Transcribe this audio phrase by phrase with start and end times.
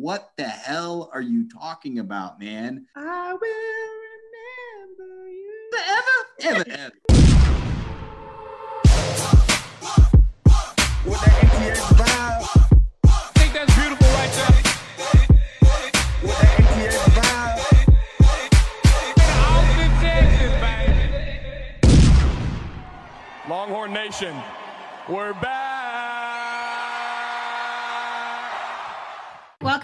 [0.00, 2.86] what the hell are you talking about, man?
[2.96, 3.40] I will
[4.96, 6.94] remember you Forever, ever, ever.
[11.04, 12.42] With that ATX vibe,
[13.04, 14.56] I think that's beautiful right there.
[16.22, 17.60] with that ATX vibe.
[19.50, 20.54] Austin, Texas,
[21.82, 21.98] baby.
[23.50, 24.34] Longhorn Nation,
[25.08, 25.79] we're back.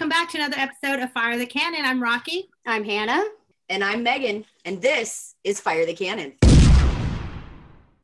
[0.07, 1.81] Welcome back to another episode of Fire the Cannon.
[1.83, 2.47] I'm Rocky.
[2.65, 3.25] I'm Hannah.
[3.67, 6.31] And I'm Megan, and this is Fire the Cannon.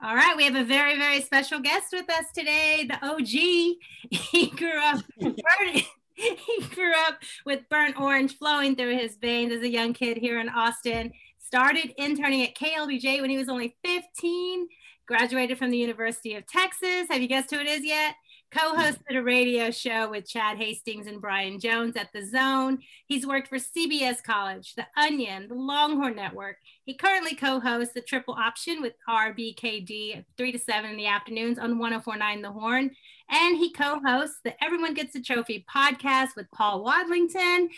[0.03, 3.77] All right, we have a very, very special guest with us today, the OG.
[4.09, 9.61] He grew up burnt, he grew up with burnt orange flowing through his veins as
[9.61, 11.13] a young kid here in Austin.
[11.39, 14.67] Started interning at KLBJ when he was only 15.
[15.05, 17.07] Graduated from the University of Texas.
[17.09, 18.15] Have you guessed who it is yet?
[18.53, 22.77] Co-hosted a radio show with Chad Hastings and Brian Jones at the Zone.
[23.07, 26.57] He's worked for CBS College, The Onion, the Longhorn Network.
[26.85, 31.57] He currently co-hosts the Triple Option with RBKD at 3 to 7 in the afternoons
[31.57, 32.91] on 1049 The Horn.
[33.31, 37.69] And he co-hosts the Everyone Gets a Trophy podcast with Paul Wadlington.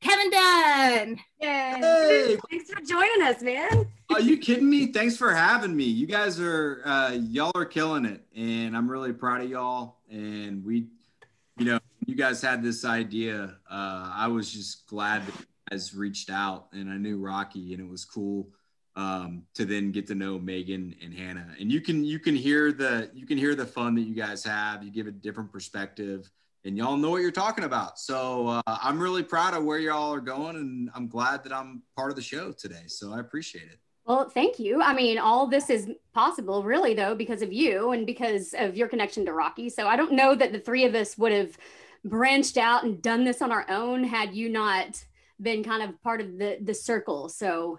[0.00, 1.18] Kevin Dunn.
[1.38, 3.86] Hey, Thanks for joining us, man.
[4.10, 4.92] are you kidding me?
[4.92, 5.84] Thanks for having me.
[5.84, 9.96] You guys are uh, y'all are killing it, and I'm really proud of y'all.
[10.10, 10.86] And we,
[11.58, 13.56] you know, you guys had this idea.
[13.70, 17.82] Uh, I was just glad that you guys reached out, and I knew Rocky, and
[17.82, 18.48] it was cool
[18.96, 21.54] um, to then get to know Megan and Hannah.
[21.60, 24.44] And you can you can hear the you can hear the fun that you guys
[24.44, 24.82] have.
[24.82, 26.30] You give a different perspective.
[26.64, 27.98] And y'all know what you're talking about.
[27.98, 31.82] So uh, I'm really proud of where y'all are going, and I'm glad that I'm
[31.96, 32.82] part of the show today.
[32.88, 33.78] So I appreciate it.
[34.04, 34.82] Well, thank you.
[34.82, 38.88] I mean, all this is possible, really, though, because of you and because of your
[38.88, 39.68] connection to Rocky.
[39.68, 41.56] So I don't know that the three of us would have
[42.04, 45.04] branched out and done this on our own had you not
[45.40, 47.28] been kind of part of the the circle.
[47.28, 47.78] So,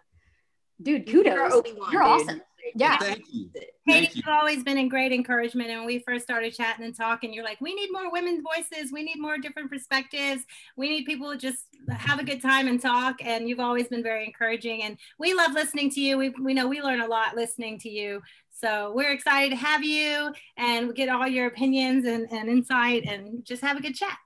[0.81, 1.53] dude, You're kudos.
[1.53, 2.11] Obi-Wan, You're dude.
[2.11, 2.41] awesome.
[2.75, 2.97] Yeah.
[2.97, 3.47] Thank you.
[3.47, 4.21] KD, Thank you.
[4.25, 5.69] you've always been in great encouragement.
[5.69, 8.91] And when we first started chatting and talking, you're like, we need more women's voices.
[8.91, 10.43] We need more different perspectives.
[10.75, 13.17] We need people to just have a good time and talk.
[13.23, 14.83] And you've always been very encouraging.
[14.83, 16.17] And we love listening to you.
[16.17, 18.21] We, we know we learn a lot listening to you.
[18.51, 23.45] So we're excited to have you and get all your opinions and, and insight and
[23.45, 24.17] just have a good chat.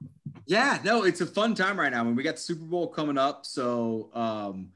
[0.45, 2.01] Yeah, no, it's a fun time right now.
[2.01, 4.69] I mean, we got the Super Bowl coming up, so um,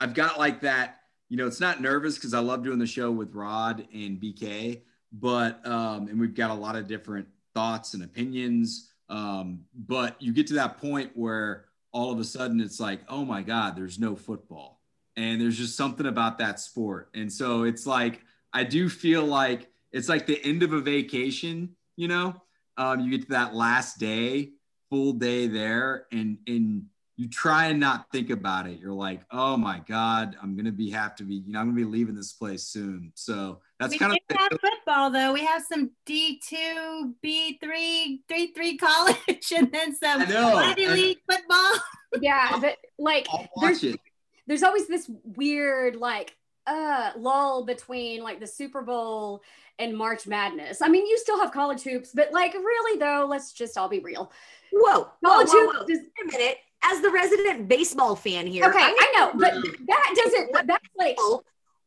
[0.00, 1.00] I've got like that.
[1.28, 4.82] You know, it's not nervous because I love doing the show with Rod and BK,
[5.12, 8.90] but um, and we've got a lot of different thoughts and opinions.
[9.08, 13.24] Um, but you get to that point where all of a sudden it's like, oh
[13.24, 14.80] my God, there's no football,
[15.16, 18.20] and there's just something about that sport, and so it's like
[18.52, 21.76] I do feel like it's like the end of a vacation.
[21.96, 22.42] You know,
[22.76, 24.50] um, you get to that last day
[24.90, 26.84] full day there and and
[27.16, 30.90] you try and not think about it you're like oh my god i'm gonna be
[30.90, 33.98] have to be you know i'm gonna be leaving this place soon so that's we
[33.98, 35.32] kind of have football though.
[35.32, 40.94] We have some D2, B3, 3 3 college, and then some I know, Ivy and-
[40.94, 41.72] League football.
[42.20, 42.58] Yeah.
[42.60, 43.26] But like,
[43.60, 43.98] there's, it
[44.46, 46.36] there's always this weird, like,
[46.68, 49.42] uh, lull between like the Super Bowl
[49.80, 50.80] and March Madness.
[50.80, 53.98] I mean, you still have college hoops, but like, really, though, let's just all be
[53.98, 54.30] real.
[54.72, 56.58] Whoa, whoa, College whoa, hoops is- Wait a minute.
[56.92, 59.54] As the resident baseball fan here, Okay, I know, but
[59.86, 61.16] that doesn't, that's like,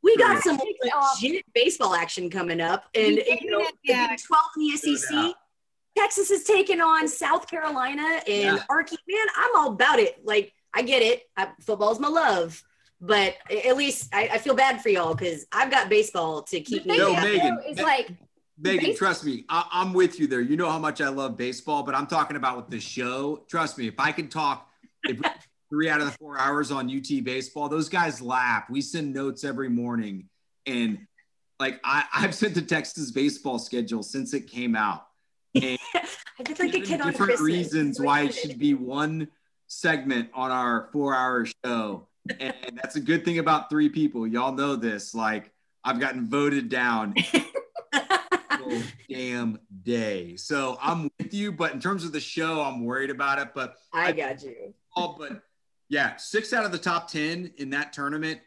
[0.04, 1.22] we got some Takes off.
[1.22, 4.16] legit baseball action coming up, and you know, did, yeah.
[4.26, 5.10] 12 in the SEC.
[5.12, 5.32] Yeah.
[5.98, 8.64] Texas is taking on South Carolina and Yeah.
[8.70, 8.98] Arky.
[9.08, 10.20] Man, I'm all about it.
[10.24, 11.24] Like, I get it.
[11.36, 12.62] I, football's my love,
[13.02, 16.84] but at least I, I feel bad for y'all because I've got baseball to keep
[16.84, 16.98] the me.
[17.00, 18.10] thing No, Megan, though, is like,
[18.60, 21.38] megan Base- trust me I, i'm with you there you know how much i love
[21.38, 24.66] baseball but i'm talking about with the show trust me if i can talk if
[24.66, 24.67] we-
[25.70, 29.44] three out of the four hours on ut baseball those guys laugh we send notes
[29.44, 30.28] every morning
[30.66, 31.00] and
[31.60, 35.08] like I, i've sent the texas baseball schedule since it came out
[35.56, 35.78] and
[36.40, 37.42] I did like a kid on different Christmas.
[37.42, 39.28] reasons why it should be one
[39.68, 42.08] segment on our four hour show.
[42.40, 44.28] And that's a good thing about three people.
[44.28, 45.16] Y'all know this.
[45.16, 45.52] Like,
[45.84, 47.16] I've gotten voted down
[49.10, 50.36] damn day.
[50.36, 51.52] So I'm with you.
[51.52, 53.50] But in terms of the show, I'm worried about it.
[53.56, 54.74] But I got you.
[54.98, 55.42] All but
[55.90, 58.40] yeah, six out of the top 10 in that tournament.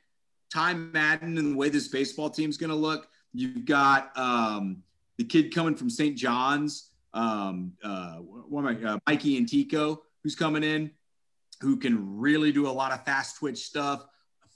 [0.53, 3.09] Time Madden and the way this baseball team's going to look.
[3.33, 4.83] You've got um,
[5.17, 6.17] the kid coming from St.
[6.17, 10.91] John's, um, uh, what am I, uh, Mike Antico, who's coming in,
[11.61, 14.05] who can really do a lot of fast twitch stuff.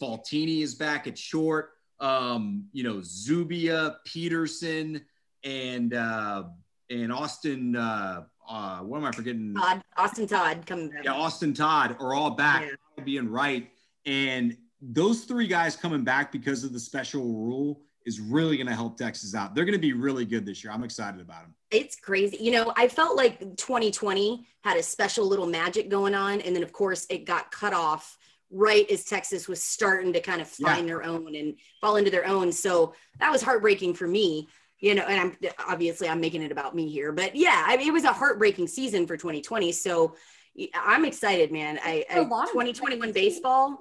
[0.00, 1.70] Faltine is back at short.
[2.00, 5.00] Um, you know, Zubia, Peterson,
[5.44, 6.44] and uh,
[6.90, 9.54] and Austin uh, uh, what am I forgetting?
[9.54, 11.04] Todd, Austin Todd coming back.
[11.04, 12.62] Yeah, Austin Todd are all back,
[12.98, 13.04] Yeah.
[13.04, 13.70] being right.
[14.06, 18.74] And those three guys coming back because of the special rule is really going to
[18.74, 19.54] help Texas out.
[19.54, 20.72] They're going to be really good this year.
[20.72, 21.54] I'm excited about them.
[21.70, 22.36] It's crazy.
[22.38, 26.42] You know, I felt like 2020 had a special little magic going on.
[26.42, 28.18] And then, of course, it got cut off
[28.50, 30.74] right as Texas was starting to kind of Yeah.
[30.74, 32.52] find their own and fall into their own.
[32.52, 34.48] So that was heartbreaking for me.
[34.84, 37.88] You know, and I'm obviously I'm making it about me here, but yeah, I mean,
[37.88, 39.72] it was a heartbreaking season for 2020.
[39.72, 40.14] So
[40.74, 41.78] I'm excited, man.
[41.82, 43.80] I, I A lot of 2021 baseball.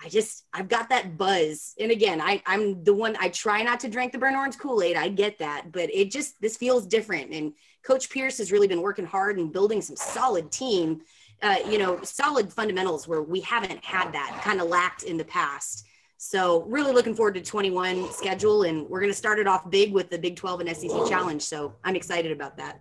[0.00, 1.74] I just I've got that buzz.
[1.80, 4.96] And again, I I'm the one I try not to drink the burn orange Kool-Aid.
[4.96, 7.32] I get that, but it just this feels different.
[7.32, 7.52] And
[7.84, 11.00] Coach Pierce has really been working hard and building some solid team,
[11.42, 15.24] uh, you know, solid fundamentals where we haven't had that kind of lacked in the
[15.24, 15.84] past.
[16.18, 19.92] So really looking forward to 21 schedule, and we're going to start it off big
[19.92, 21.42] with the Big 12 and SEC challenge.
[21.42, 22.80] So I'm excited about that.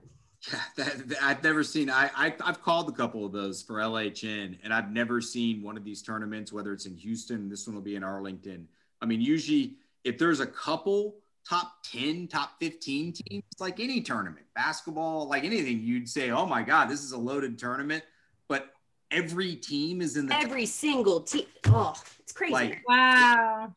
[0.52, 1.90] Yeah, that, that- I've never seen.
[1.90, 5.76] I, I I've called a couple of those for LHN, and I've never seen one
[5.78, 6.54] of these tournaments.
[6.54, 8.68] Whether it's in Houston, this one will be in Arlington.
[9.02, 9.74] I mean, usually
[10.04, 11.16] if there's a couple
[11.48, 16.62] top ten, top fifteen teams, like any tournament, basketball, like anything, you'd say, "Oh my
[16.62, 18.04] God, this is a loaded tournament."
[19.10, 21.46] But every team is in the Every single team.
[21.68, 22.54] Oh, it's crazy.
[22.54, 23.74] Like- Wow.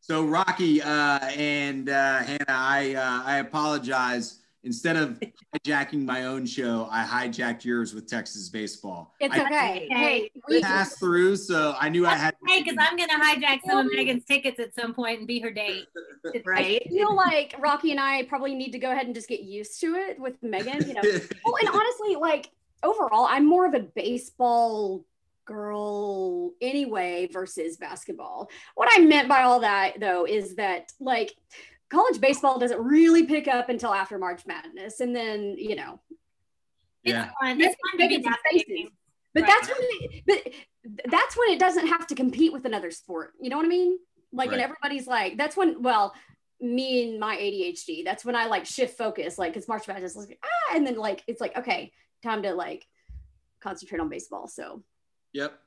[0.00, 4.40] So Rocky uh, and uh, Hannah, I uh, I apologize.
[4.62, 5.20] Instead of
[5.56, 9.14] hijacking my own show, I hijacked yours with Texas baseball.
[9.18, 9.86] It's I okay.
[9.86, 9.88] Okay.
[9.90, 12.34] Hey, we, passed through, so I knew I had.
[12.46, 15.50] Hey, because I'm gonna hijack some of Megan's tickets at some point and be her
[15.50, 15.86] date.
[16.44, 16.82] right?
[16.84, 19.80] I feel like Rocky and I probably need to go ahead and just get used
[19.80, 20.86] to it with Megan.
[20.86, 22.50] You know, well, and honestly, like
[22.84, 25.04] overall, I'm more of a baseball
[25.46, 28.48] girl anyway versus basketball.
[28.76, 31.34] What I meant by all that though is that like
[31.90, 36.00] college baseball doesn't really pick up until after March Madness, and then you know,
[37.02, 37.60] yeah, It's fun.
[37.60, 38.90] It's fun to be Making some that faces.
[39.34, 39.48] but Right.
[39.48, 43.32] that's when it, but that's when it doesn't have to compete with another sport.
[43.40, 43.98] You know what I mean?
[44.32, 46.14] Like, and everybody's like, that's when well.
[46.60, 48.04] Me and my ADHD.
[48.04, 51.22] That's when I like shift focus, like it's March Madness, like ah, and then like
[51.26, 51.92] it's like okay,
[52.24, 52.86] time to like
[53.60, 54.48] concentrate on baseball.
[54.48, 54.82] So
[55.32, 55.58] yep,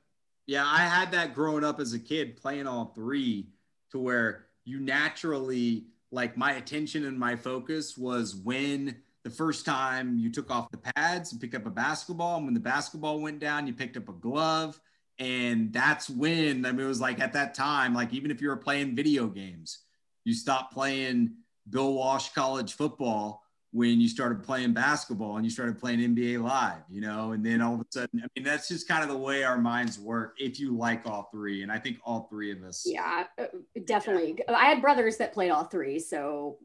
[0.46, 0.64] yeah.
[0.66, 3.48] I had that growing up as a kid, playing all three,
[3.92, 10.16] to where you naturally like my attention and my focus was when the first time
[10.18, 13.38] you took off the pads and picked up a basketball, and when the basketball went
[13.40, 14.80] down, you picked up a glove.
[15.18, 18.48] And that's when I mean, it was like at that time, like even if you
[18.48, 19.80] were playing video games,
[20.24, 21.32] you stopped playing
[21.68, 26.82] Bill Walsh college football when you started playing basketball and you started playing NBA live,
[26.88, 29.16] you know, and then all of a sudden, I mean, that's just kind of the
[29.18, 31.62] way our minds work if you like all three.
[31.62, 32.84] And I think all three of us.
[32.86, 33.44] yeah, uh,
[33.84, 34.38] definitely.
[34.48, 36.58] I had brothers that played all three, so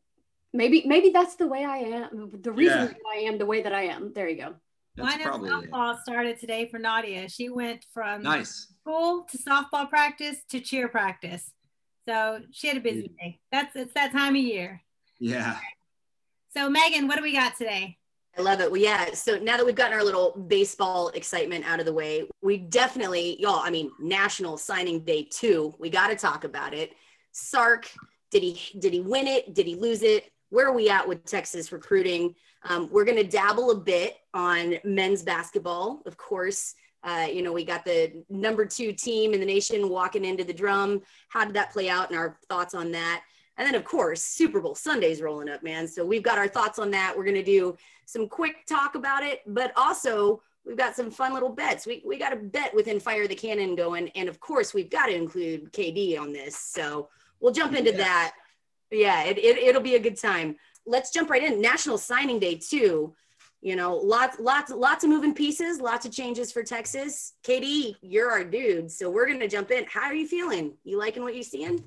[0.53, 2.31] maybe maybe that's the way I am.
[2.41, 2.93] The reason Yeah.
[3.13, 4.13] I am the way that I am.
[4.13, 4.55] There you go.
[4.95, 5.71] That's Mine and probably it.
[5.71, 7.27] softball started today for Nadia.
[7.27, 8.67] She went from Nice.
[8.79, 11.51] school to softball practice to cheer practice.
[12.07, 13.39] So she had a busy day.
[13.51, 14.81] That's it's that time of year.
[15.19, 15.57] Yeah.
[16.55, 17.97] So Megan, what do we got today?
[18.37, 18.71] I love it.
[18.71, 19.11] Well, yeah.
[19.13, 23.41] So now that we've gotten our little baseball excitement out of the way, we definitely,
[23.41, 25.73] y'all, I mean, National Signing Day two.
[25.79, 26.93] We got to talk about it.
[27.31, 27.89] Sark,
[28.29, 29.55] did he did he win it?
[29.55, 30.31] Did he lose it?
[30.49, 32.35] Where are we at with Texas recruiting?
[32.63, 36.75] Um, we're going to dabble a bit on men's basketball, of course.
[37.03, 40.53] Uh, you know, we got the number two team in the nation walking into the
[40.53, 41.01] drum.
[41.29, 43.23] How did that play out, and our thoughts on that?
[43.57, 45.87] And then, of course, Super Bowl Sunday's rolling up, man.
[45.87, 47.13] So we've got our thoughts on that.
[47.15, 51.33] We're going to do some quick talk about it, but also we've got some fun
[51.33, 51.85] little bets.
[51.85, 54.09] We, we got a bet within Fire the Cannon going.
[54.09, 56.57] And of course, we've got to include KD on this.
[56.57, 57.99] So we'll jump into Yes.
[57.99, 58.33] that.
[58.91, 60.55] Yeah, it, it, it'll be a good time.
[60.85, 61.61] Let's jump right in.
[61.61, 63.15] National Signing Day, too.
[63.61, 67.33] You know, lots, lots, lots of moving pieces, lots of changes for Texas.
[67.45, 68.91] KD, you're our dude.
[68.91, 69.85] So we're going to jump in.
[69.85, 70.73] How are you feeling?
[70.83, 71.83] You liking what you're seeing?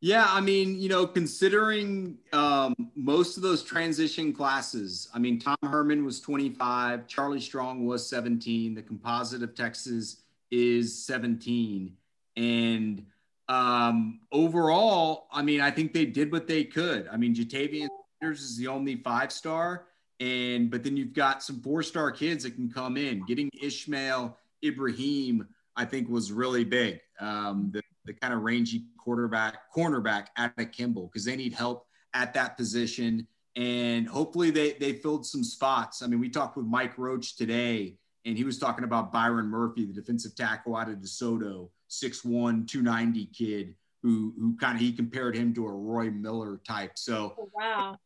[0.00, 5.56] Yeah, I mean, you know, considering um, most of those transition classes, I mean, Tom
[5.62, 11.96] Herman was 25, Charlie Strong was 17, the composite of Texas is 17.
[12.36, 13.06] And
[13.48, 17.08] um, overall, I mean, I think they did what they could.
[17.10, 17.88] I mean, Ja'Tavion
[18.20, 19.86] Sanders is the only five star,
[20.20, 23.24] and but then you've got some four star kids that can come in.
[23.26, 27.00] Getting Ishmael Ibraheem, I think, was really big.
[27.20, 31.86] Um, the the kind of rangy quarterback, cornerback out of Kimball because they need help
[32.14, 33.26] at that position.
[33.56, 36.02] And hopefully they they filled some spots.
[36.02, 39.86] I mean, we talked with Mike Roach today, and he was talking about Byron Murphy,
[39.86, 45.36] the defensive tackle out of DeSoto, 6'1, 290 kid who who kind of he compared
[45.36, 46.92] him to a Roy Miller type.
[46.96, 47.96] So Oh, wow.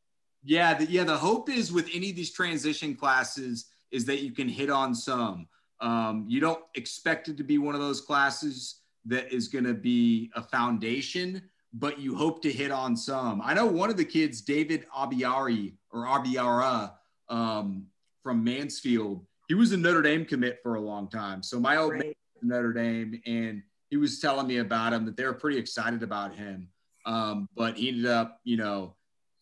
[0.43, 1.05] Yeah, the, yeah.
[1.05, 4.95] The hope is with any of these transition classes is that you can hit on
[4.95, 5.49] some.
[5.81, 9.75] Um, you don't expect it to be one of those classes that is going to
[9.75, 11.43] be a foundation,
[11.73, 13.41] but you hope to hit on some.
[13.43, 16.93] I know one of the kids, David Abiari or Abiara
[17.29, 17.87] um,
[18.23, 21.43] from Mansfield, he was a Notre Dame commit for a long time.
[21.43, 22.05] So my old Right.
[22.05, 26.03] man Notre Dame, and he was telling me about him that they were pretty excited
[26.03, 26.69] about him.
[27.07, 28.95] Um, but he ended up, you know,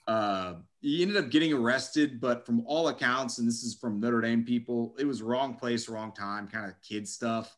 [0.07, 2.21] uh, he ended up getting arrested.
[2.21, 5.89] But from all accounts, and this is from Notre Dame people, it was wrong place,
[5.89, 7.58] wrong time, kind of kid stuff.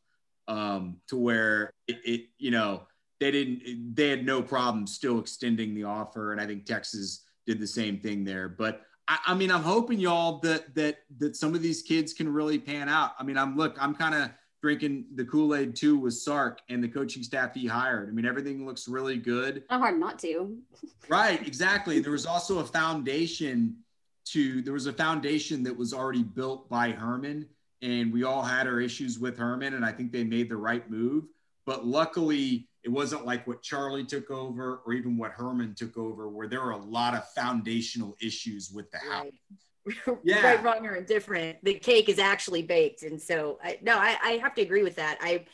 [0.51, 2.83] Um, to where it, it, you know,
[3.21, 7.61] they didn't, they had no problem still extending the offer, and I think Texas did
[7.61, 8.49] the same thing there.
[8.49, 12.33] But I, I mean, I'm hoping y'all that that that some of these kids can
[12.33, 13.13] really pan out.
[13.19, 14.31] I mean, I'm look, I'm kind of
[14.63, 18.09] drinking the Kool Aid too with Sark and the coaching staff he hired.
[18.09, 19.65] I mean, everything looks really good.
[19.71, 20.57] Not hard not to.
[21.09, 21.99] Right, exactly.
[21.99, 23.79] There was also a foundation
[24.27, 27.49] to there was a foundation that was already built by Herman,
[27.83, 30.89] and we all had our issues with Herman, and I think they made the right
[30.91, 31.25] move.
[31.67, 36.29] But luckily, it wasn't like what Charlie took over or even what Herman took over,
[36.29, 39.25] where there were a lot of foundational issues with the house.
[39.25, 39.35] Right.
[40.23, 40.43] Yeah.
[40.43, 41.57] right, wrong, or indifferent.
[41.65, 44.97] The cake is actually baked, and so I, no, I, I have to agree with
[44.97, 45.17] that.
[45.23, 45.47] I,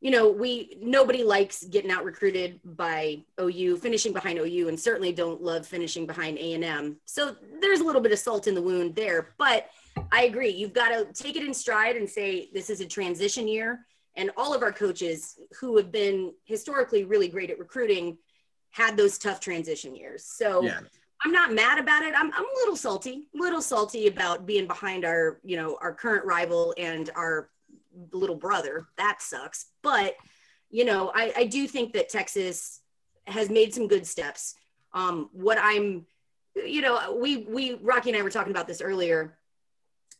[0.00, 5.12] you know, we nobody likes getting out recruited by OU, finishing behind OU, and certainly
[5.12, 6.96] don't love finishing behind A and M.
[7.06, 9.68] So there's a little bit of salt in the wound there, but
[10.12, 10.50] I agree.
[10.50, 13.86] You've got to take it in stride and say this is a transition year.
[14.16, 18.18] And all of our coaches who have been historically really great at recruiting
[18.70, 20.24] had those tough transition years.
[20.24, 20.80] So Yeah.
[21.24, 22.14] I'm not mad about it.
[22.16, 26.24] I'm, I'm a little salty, little salty about being behind our, you know, our current
[26.24, 27.50] rival and our
[28.12, 28.86] little brother.
[28.96, 29.66] That sucks.
[29.82, 30.14] But,
[30.70, 32.80] you know, I, I do think that Texas
[33.26, 34.54] has made some good steps.
[34.94, 36.06] Um, what I'm,
[36.56, 39.38] you know, we, we, Rocky and I were talking about this earlier.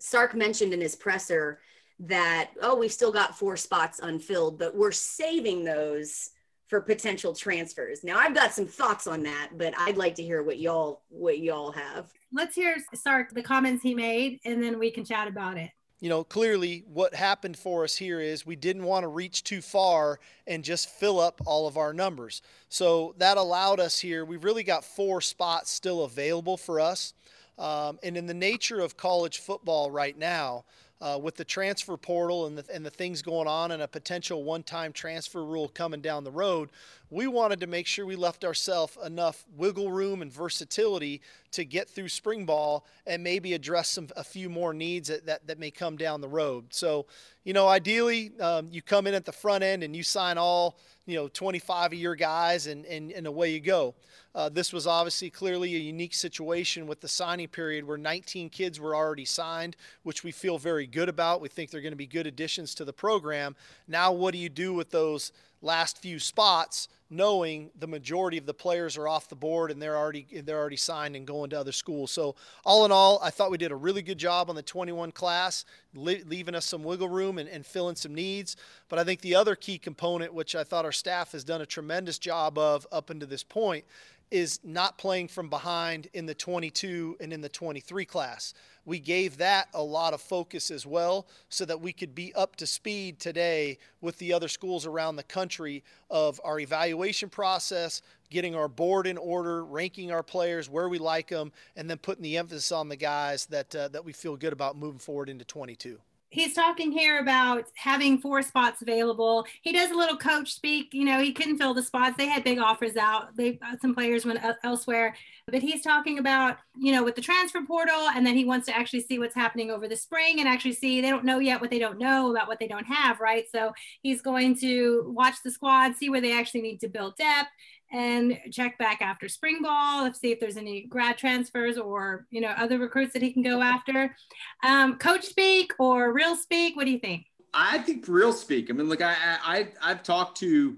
[0.00, 1.60] Sark mentioned in his presser
[2.00, 6.30] that, oh, we've still got four spots unfilled, but we're saving those
[6.66, 8.02] for potential transfers.
[8.02, 11.40] Now I've got some thoughts on that, but I'd like to hear what y'all what
[11.40, 12.10] y'all have.
[12.32, 15.70] Let's hear Sark the comments he made, and then we can chat about it.
[16.00, 19.60] you know, clearly what happened for us here is we didn't want to reach too
[19.60, 22.40] far and just fill up all of our numbers.
[22.70, 27.12] So that allowed us here, we've really got four spots still available for us.
[27.60, 30.64] Um, and in the nature of college football right now,
[31.02, 34.44] uh, with the transfer portal and the, and the things going on and a potential
[34.44, 36.70] one time transfer rule coming down the road,
[37.10, 41.90] we wanted to make sure we left ourselves enough wiggle room and versatility to get
[41.90, 45.70] through spring ball and maybe address some a few more needs that, that, that may
[45.70, 46.66] come down the road.
[46.70, 47.06] So,
[47.42, 50.78] you know, ideally, um, you come in at the front end and you sign all,
[51.06, 53.94] you know, 25 of your guys and, and, and away you go.
[54.32, 58.78] Uh, this was obviously clearly a unique situation with the signing period where 19 kids
[58.78, 61.40] were already signed, which we feel very good about.
[61.40, 63.56] We think they're going to be good additions to the program.
[63.88, 68.54] Now, what do you do with those last few spots, knowing the majority of the
[68.54, 71.72] players are off the board and they're already they're already signed and going to other
[71.72, 72.10] schools?
[72.10, 75.12] So, all in all, I thought we did a really good job on the 21
[75.12, 75.64] class,
[75.94, 78.56] li- leaving us some wiggle room and, and filling some needs.
[78.88, 81.66] But I think the other key component, which I thought our staff has done a
[81.66, 83.84] tremendous job of up until this point,
[84.30, 88.54] is not playing from behind in the 22 and in the 23 class.
[88.84, 92.56] We gave that a lot of focus as well so that we could be up
[92.56, 98.54] to speed today with the other schools around the country of our evaluation process, getting
[98.54, 102.36] our board in order, ranking our players where we like them, and then putting the
[102.38, 105.98] emphasis on the guys that uh, that we feel good about moving forward into 22
[106.30, 109.44] he's talking here about having four spots available.
[109.62, 110.94] He does a little coach speak.
[110.94, 112.16] You know, he couldn't fill the spots.
[112.16, 113.36] They had big offers out.
[113.36, 115.14] They uh, some players went uh, elsewhere,
[115.46, 118.76] but he's talking about you know with the transfer portal, and then he wants to
[118.76, 121.70] actually see what's happening over the spring and actually see they don't know yet what
[121.70, 123.44] they don't know about what they don't have, right?
[123.50, 123.72] So
[124.02, 127.50] he's going to watch the squad, see where they actually need to build depth
[127.92, 132.40] and check back after spring ball if see if there's any grad transfers or you
[132.40, 134.14] know other recruits that he can go after
[134.62, 138.70] um, coach speak or real speak what do you think I think real speak.
[138.70, 140.76] I mean, look, I, I I've talked to.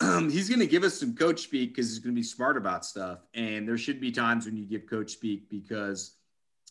[0.00, 2.56] Um, he's going to give us some coach speak because he's going to be smart
[2.56, 6.16] about stuff, and there should be times when you give coach speak because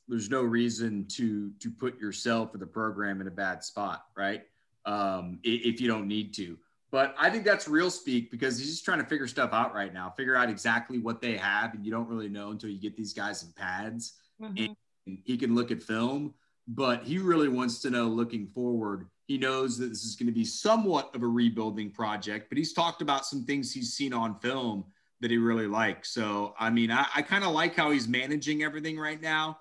[0.08, 4.44] there's no reason to to put yourself or the program in a bad spot, right?
[4.86, 6.58] Um, if you don't need to.
[6.94, 9.92] But I think that's real speak because he's just trying to figure stuff out right
[9.92, 12.96] now, figure out exactly what they have, and you don't really know until you get
[12.96, 14.66] these guys in pads mm-hmm.
[15.08, 16.36] and he can look at film,
[16.68, 19.08] but he really wants to know looking forward.
[19.26, 22.74] He knows that this is going to be somewhat of a rebuilding project, but he's
[22.74, 24.86] talked about some things he's seen on film
[25.20, 26.12] that he really likes.
[26.14, 29.58] So, I mean, I, I kind of like how he's managing everything right now.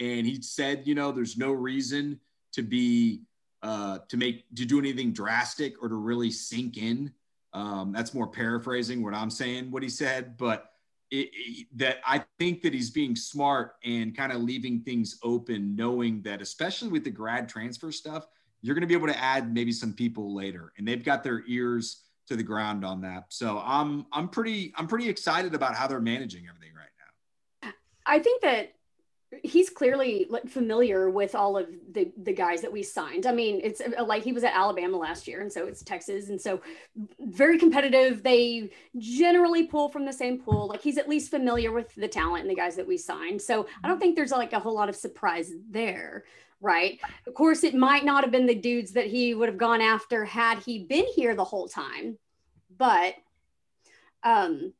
[0.00, 2.18] And he said, you know, there's no reason
[2.54, 3.20] to be,
[3.64, 7.10] uh, to make, to do anything drastic or to really sink in.
[7.54, 10.36] Um, that's more paraphrasing what I'm saying, what he said.
[10.36, 10.70] But
[11.10, 15.74] it, it, that I think that he's being smart and kind of leaving things open,
[15.74, 18.26] knowing that, especially with the grad transfer stuff,
[18.60, 20.72] you're going to be able to add maybe some people later.
[20.76, 23.24] And they've got their ears to the ground on that.
[23.28, 26.88] So I'm I'm pretty I'm pretty excited about how they're managing everything right
[27.62, 27.70] now.
[28.06, 28.74] I think that
[29.42, 33.26] he's clearly familiar with all of the the guys that we signed.
[33.26, 36.28] I mean, it's uh, like he was at Alabama last year, and so it's Texas,
[36.28, 36.60] and so
[37.20, 38.22] very competitive.
[38.22, 40.68] They generally pull from the same pool.
[40.68, 43.40] Like he's at least familiar with the talent and the guys that we signed.
[43.40, 46.24] So I don't think there's like a whole lot of surprise there.
[46.60, 46.98] Right.
[47.26, 50.24] Of course, it might not have been the dudes that he would have gone after
[50.24, 52.16] had he been here the whole time.
[52.76, 53.14] But
[54.22, 54.72] um,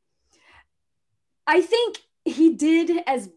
[1.47, 3.29] I think he did as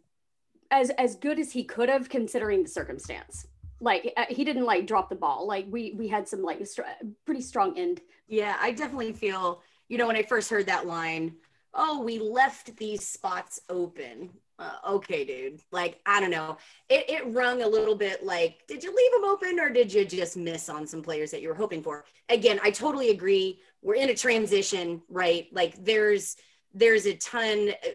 [0.71, 3.47] as as good as he could have considering the circumstance.
[3.79, 5.47] Like uh, he didn't like drop the ball.
[5.47, 6.87] Like we we had some like st-
[7.25, 8.01] pretty strong end.
[8.27, 11.35] Yeah i definitely feel you know when i first heard that line
[11.73, 14.29] oh we left these spots open.
[14.59, 15.61] Uh, okay dude.
[15.71, 16.57] Like i don't know.
[16.89, 20.03] It, it rung a little bit like did you leave them open or did you
[20.05, 22.05] just miss on some players that you were hoping for?
[22.29, 23.59] Again i totally agree.
[23.83, 25.47] We're in a transition right?
[25.51, 26.35] Like there's
[26.73, 27.89] there's a ton uh,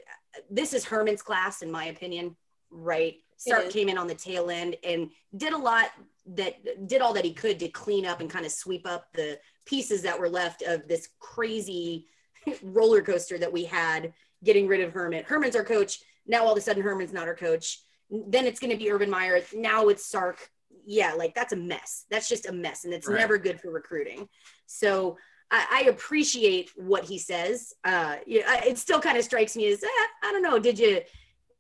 [0.51, 2.37] this is herman's class in my opinion
[2.73, 3.17] right?
[3.37, 5.91] Sark came in on the tail end and did a lot
[6.27, 9.39] that did all that he could to clean up and kind of sweep up the
[9.67, 12.07] pieces that were left of this crazy
[12.63, 14.13] roller coaster that we had
[14.45, 15.25] getting rid of Herman.
[15.25, 15.99] Herman's our coach.
[16.27, 17.81] Now all of a sudden Herman's not our coach.
[18.11, 19.41] Then it's going to be Urban Meyer.
[19.55, 20.39] Now it's Sark.
[20.85, 22.07] Yeah, like that's a mess.
[22.11, 22.85] That's just a mess.
[22.85, 23.19] And it's right.
[23.19, 24.29] never good for recruiting.
[24.67, 25.17] So
[25.51, 27.73] I, I, appreciate what he says.
[27.85, 29.87] Uh, yeah, it still kind of strikes me as, eh,
[30.25, 30.59] I don't know.
[30.59, 31.03] Did you,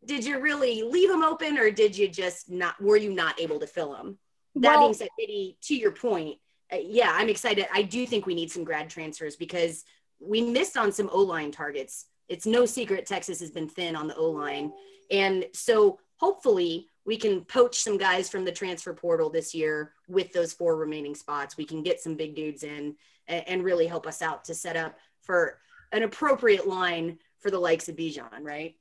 [0.04, 3.60] did you really leave them open or did you just not were you not able
[3.60, 4.18] to fill them?
[4.56, 6.38] That well, being said Eddie, to your point
[6.72, 7.66] uh, yeah i'm excited.
[7.72, 9.84] I do think we need some grad transfers because
[10.20, 12.06] we missed on some o-line targets.
[12.28, 14.72] It's no secret texas has been thin on the o-line.
[15.10, 20.32] And so hopefully we can poach some guys from the transfer portal this year with
[20.32, 21.56] those four remaining spots.
[21.56, 22.94] We can get some big dudes in
[23.26, 25.58] and, and really help us out to set up for
[25.90, 28.76] an appropriate line for the likes of bijan right?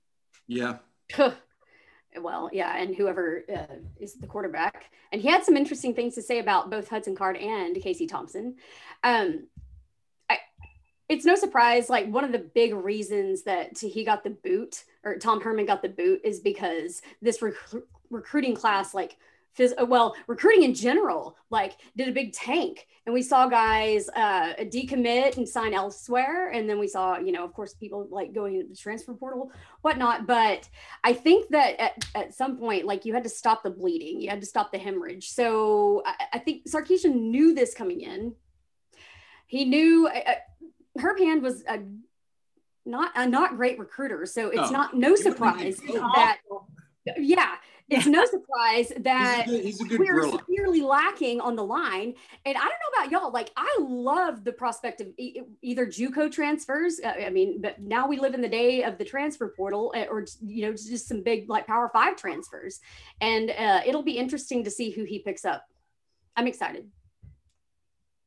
[0.48, 0.78] Yeah
[2.22, 4.92] well, yeah, and whoever uh, is the quarterback.
[5.12, 8.56] And he had some interesting things to say about both Hudson Card and Casey Thompson.
[9.04, 9.48] Um,
[10.30, 10.40] I,
[11.10, 15.18] it's no surprise, like one of the big reasons that he got the boot or
[15.18, 17.56] Tom Herman got the boot is because this rec-
[18.10, 19.18] recruiting class, like
[19.58, 22.88] phys- uh, well, recruiting in general, like did a big tank.
[23.06, 26.50] And we saw guys uh, decommit and sign elsewhere.
[26.50, 29.52] And then we saw, you know, of course, people like going into the transfer portal,
[29.82, 30.28] whatnot.
[30.28, 30.70] But
[31.04, 34.30] I think that at, at some point, like you had to stop the bleeding, you
[34.30, 35.30] had to stop the hemorrhage.
[35.30, 38.36] So I, I think Sarkisian knew this coming in.
[39.48, 41.80] He knew uh, uh Herb Hand was a
[42.86, 44.26] not a not great recruiter.
[44.26, 45.78] So it's oh, not no surprise
[46.16, 46.38] that
[47.18, 47.56] yeah
[47.92, 50.40] it's no surprise that he's a good, he's a we're gorilla.
[50.48, 52.14] severely lacking on the line.
[52.46, 56.32] And I don't know about y'all, like I love the prospect of e- either JUCO
[56.32, 57.00] transfers.
[57.04, 60.06] Uh, I mean, but now we live in the day of the transfer portal, uh,
[60.10, 62.80] or you know, just some big like Power Five transfers,
[63.20, 65.66] and uh, it'll be interesting to see who he picks up.
[66.36, 66.88] I'm excited.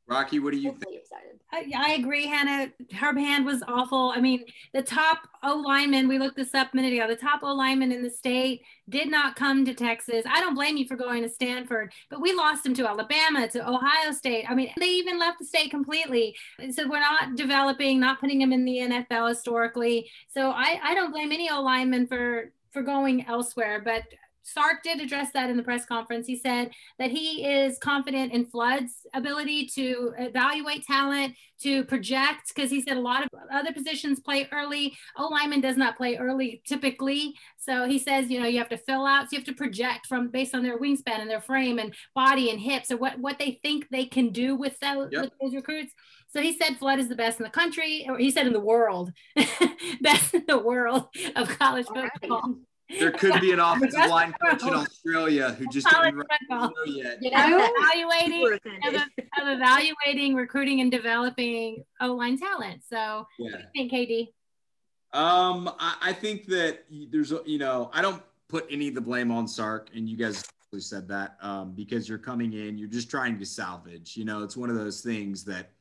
[0.07, 0.97] Rocky, what do you think?
[0.97, 1.39] Excited.
[1.51, 2.71] I, I, agree, Hannah.
[2.93, 4.13] Herb Hand was awful.
[4.15, 7.41] I mean, the top O lineman, we looked this up a minute ago, the top
[7.41, 10.25] O lineman in the state did not come to Texas.
[10.29, 13.67] I don't blame you for going to Stanford, but we lost him to Alabama, to
[13.67, 14.45] Ohio State.
[14.47, 16.35] I mean, they even left the state completely.
[16.71, 20.09] So we're not developing, not putting him in the NFL historically.
[20.27, 23.81] So I, I don't blame any O lineman for for going elsewhere.
[23.83, 24.03] But
[24.45, 26.27] Sark did address that in the press conference.
[26.27, 32.69] He said that he is confident in Flood's ability to evaluate talent, to project, because
[32.69, 34.95] he said a lot of other positions play early.
[35.17, 37.33] O lineman does not play early typically.
[37.57, 40.05] So he says, you know, you have to fill out, so you have to project
[40.05, 43.39] from based on their wingspan and their frame and body and hips and what, what
[43.39, 45.23] they think they can do with, those, yep.
[45.23, 45.93] with those recruits.
[46.27, 48.59] So he said Flood is the best in the country, or he said in the
[48.59, 49.11] world,
[50.01, 52.41] best in the world of college football.
[52.45, 52.55] Right.
[52.89, 56.17] There could be an offensive line coach in Australia who just didn't
[56.49, 57.17] know yet.
[57.21, 62.81] You know, evaluating of, of, evaluating, recruiting, and developing O line talent.
[62.87, 63.51] So, yeah.
[63.51, 65.17] what do you think, KD?
[65.17, 69.31] Um, I, I, think that there's, you know, I don't put any of the blame
[69.31, 70.43] on Sark, and you guys
[70.77, 74.17] said that um, because you're coming in, you're just trying to salvage.
[74.17, 75.71] You know, it's one of those things that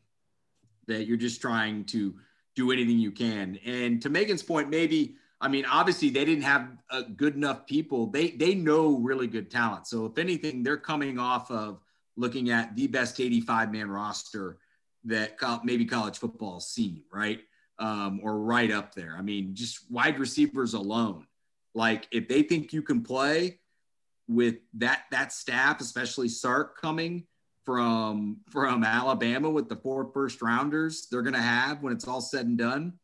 [0.87, 2.15] that you're just trying to
[2.55, 3.59] do anything you can.
[3.65, 8.07] And to Megan's point, maybe I mean, obviously they didn't have a good enough people.
[8.07, 9.87] They they know really good talent.
[9.87, 11.81] So if anything, they're coming off of
[12.17, 14.59] looking at the best 85 man roster
[15.05, 17.41] that maybe college football has seen, right?
[17.79, 19.17] Um, or right up there.
[19.19, 21.27] I mean, just wide receivers alone.
[21.75, 23.59] Like if they think you can play
[24.29, 27.27] with that that staff, especially Sark coming
[27.65, 32.21] from from Alabama with the four first rounders they're going to have when it's all
[32.21, 32.95] said and done,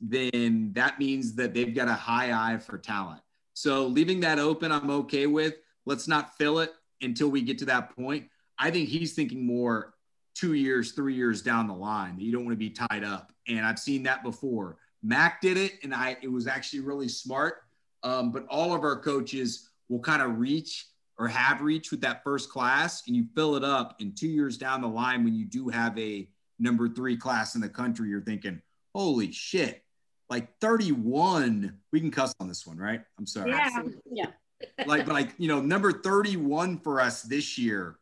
[0.00, 3.20] then that means that they've got a high eye for talent.
[3.54, 5.56] So leaving that open, I'm okay with.
[5.84, 8.28] Let's not fill it until we get to that point.
[8.58, 9.94] I think he's thinking more
[10.34, 12.18] two years, three years down the line.
[12.18, 14.78] You don't want to be tied up, and I've seen that before.
[15.02, 17.62] Mac did it, and I it was actually really smart.
[18.02, 20.86] Um, but all of our coaches will kind of reach
[21.18, 23.96] or have reached with that first class, and you fill it up.
[24.00, 27.60] And two years down the line, when you do have a number three class in
[27.60, 28.60] the country, you're thinking,
[28.94, 29.84] "Holy shit!"
[30.30, 33.02] Like 31, we can cuss on this one, right?
[33.18, 33.50] I'm sorry.
[33.50, 33.82] Yeah.
[34.10, 34.26] Yeah.
[34.86, 37.96] like, like you know, number 31 for us this year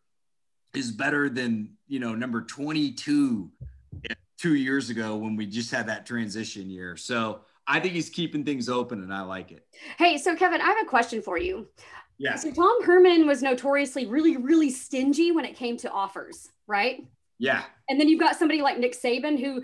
[0.75, 3.51] is better than you know number 22
[4.39, 6.97] two years ago when we just had that transition year.
[6.97, 9.67] So I think he's keeping things open, and I like it.
[9.99, 11.67] Hey, so Kevin, I have a question for you.
[12.19, 12.37] Yeah.
[12.37, 17.05] So Tom Herman was notoriously really, really stingy when it came to offers, right?
[17.39, 17.63] Yeah.
[17.89, 19.63] And then you've got somebody like Nick Saban who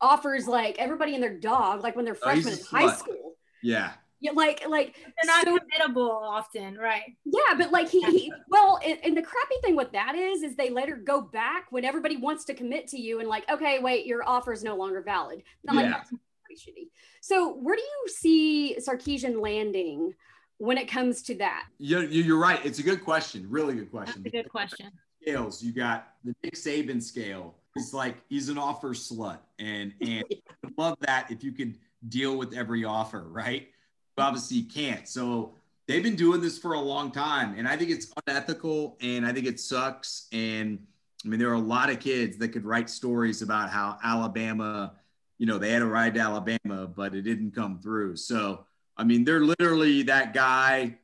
[0.00, 2.98] offers like everybody and their dog, like when they're Oh, freshmen a in high slut.
[2.98, 3.34] school.
[3.62, 3.92] Yeah.
[4.20, 7.02] Yeah, like like They're not so- committable often, right?
[7.26, 10.56] yeah, but like he, he well, and, and the crappy thing with that is, is
[10.56, 14.06] they later go back when everybody wants to commit to you and like, okay, wait,
[14.06, 15.42] your offer is no longer valid.
[15.62, 15.98] And I'm like, Yeah.
[15.98, 16.10] that's
[16.44, 16.88] pretty shitty.
[17.20, 20.14] So where do you see Sarkisian landing
[20.58, 21.64] when it comes to that?
[21.78, 22.64] You're, you're right.
[22.64, 23.46] It's a good question.
[23.50, 24.22] Really good That's question.
[24.26, 24.90] a good question.
[25.26, 25.62] Scales.
[25.62, 27.54] You got the Nick Saban scale.
[27.74, 30.24] It's like he's an offer slut, and and
[30.64, 31.76] I love that if you could
[32.08, 33.68] deal with every offer, right?
[34.16, 35.08] But obviously you can't.
[35.08, 35.54] So
[35.86, 39.32] they've been doing this for a long time, and I think it's unethical, and I
[39.32, 40.28] think it sucks.
[40.32, 40.78] And
[41.24, 44.94] I mean, there are a lot of kids that could write stories about how Alabama,
[45.38, 48.16] you know, they had a ride to Alabama, but it didn't come through.
[48.16, 48.64] So
[48.96, 50.98] I mean, they're literally that guy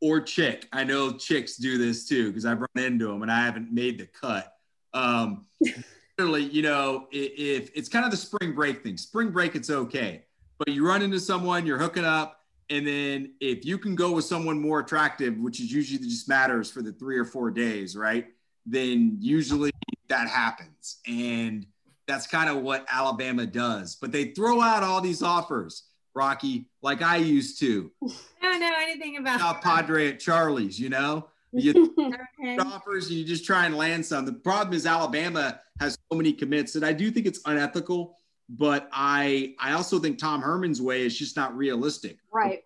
[0.00, 0.68] or chick.
[0.72, 3.98] I know chicks do this too because I've run into them and I haven't made
[3.98, 4.52] the cut.
[4.92, 5.46] Um,
[6.18, 9.70] literally, you know, i- if it's kind of the spring break thing, spring break, it's
[9.70, 10.24] okay.
[10.58, 14.24] But you run into someone, you're hooking up, and then if you can go with
[14.24, 18.26] someone more attractive, which is usually just matters for the three or four days, right?
[18.66, 19.70] Then usually
[20.08, 20.98] that happens.
[21.06, 21.66] And
[22.06, 23.96] that's kind of what Alabama does.
[23.96, 27.90] But they throw out all these offers, Rocky, like I used to.
[28.02, 28.08] I
[28.42, 31.28] don't know anything about Out Padre at Charlie's, you know?
[31.56, 32.58] You Okay.
[32.58, 34.24] offers and you just try and land some.
[34.24, 38.16] The problem is Alabama has so many commits that I do think it's unethical,
[38.48, 42.64] but I I also think Tom Herman's way is just not realistic right.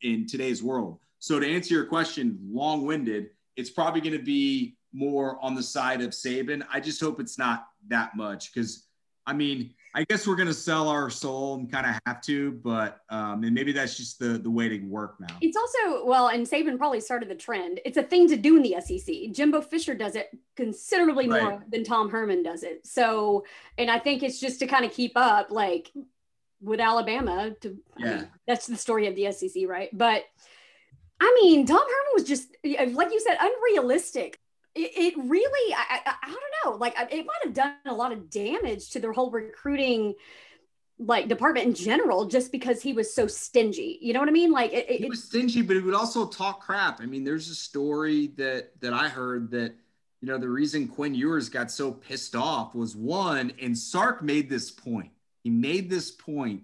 [0.00, 0.98] in today's world.
[1.18, 6.00] So to answer your question, long-winded, it's probably going to be more on the side
[6.00, 6.64] of Saban.
[6.72, 8.86] I just hope it's not that much because,
[9.26, 12.52] I mean, I guess we're going to sell our soul and kind of have to,
[12.52, 15.38] but um, and maybe that's just the the way to work now.
[15.40, 17.80] It's also well, and Saban probably started the trend.
[17.86, 19.32] It's a thing to do in the SEC.
[19.32, 22.86] Jimbo Fisher does it considerably more than Tom Herman does it.
[22.86, 23.46] So,
[23.78, 25.90] and I think it's just to kind of keep up, like
[26.60, 27.52] with Alabama.
[27.62, 28.16] To I Yeah.
[28.16, 29.88] mean, that's the story of the SEC, right?
[29.96, 30.24] But
[31.18, 34.38] I mean, Tom Herman was just like you said, unrealistic.
[34.76, 38.12] It, it really, I, I, I don't know, like it might have done a lot
[38.12, 40.14] of damage to their whole recruiting
[40.98, 44.50] like department in general just because he was so stingy you know what i mean
[44.50, 47.02] like it, it, He was stingy, but he would also talk crap.
[47.02, 49.74] I mean, there's a story that that I heard that
[50.20, 54.48] you know the reason Quinn Ewers got so pissed off was one, and Sark made
[54.48, 55.10] this point.
[55.44, 56.62] He made this point,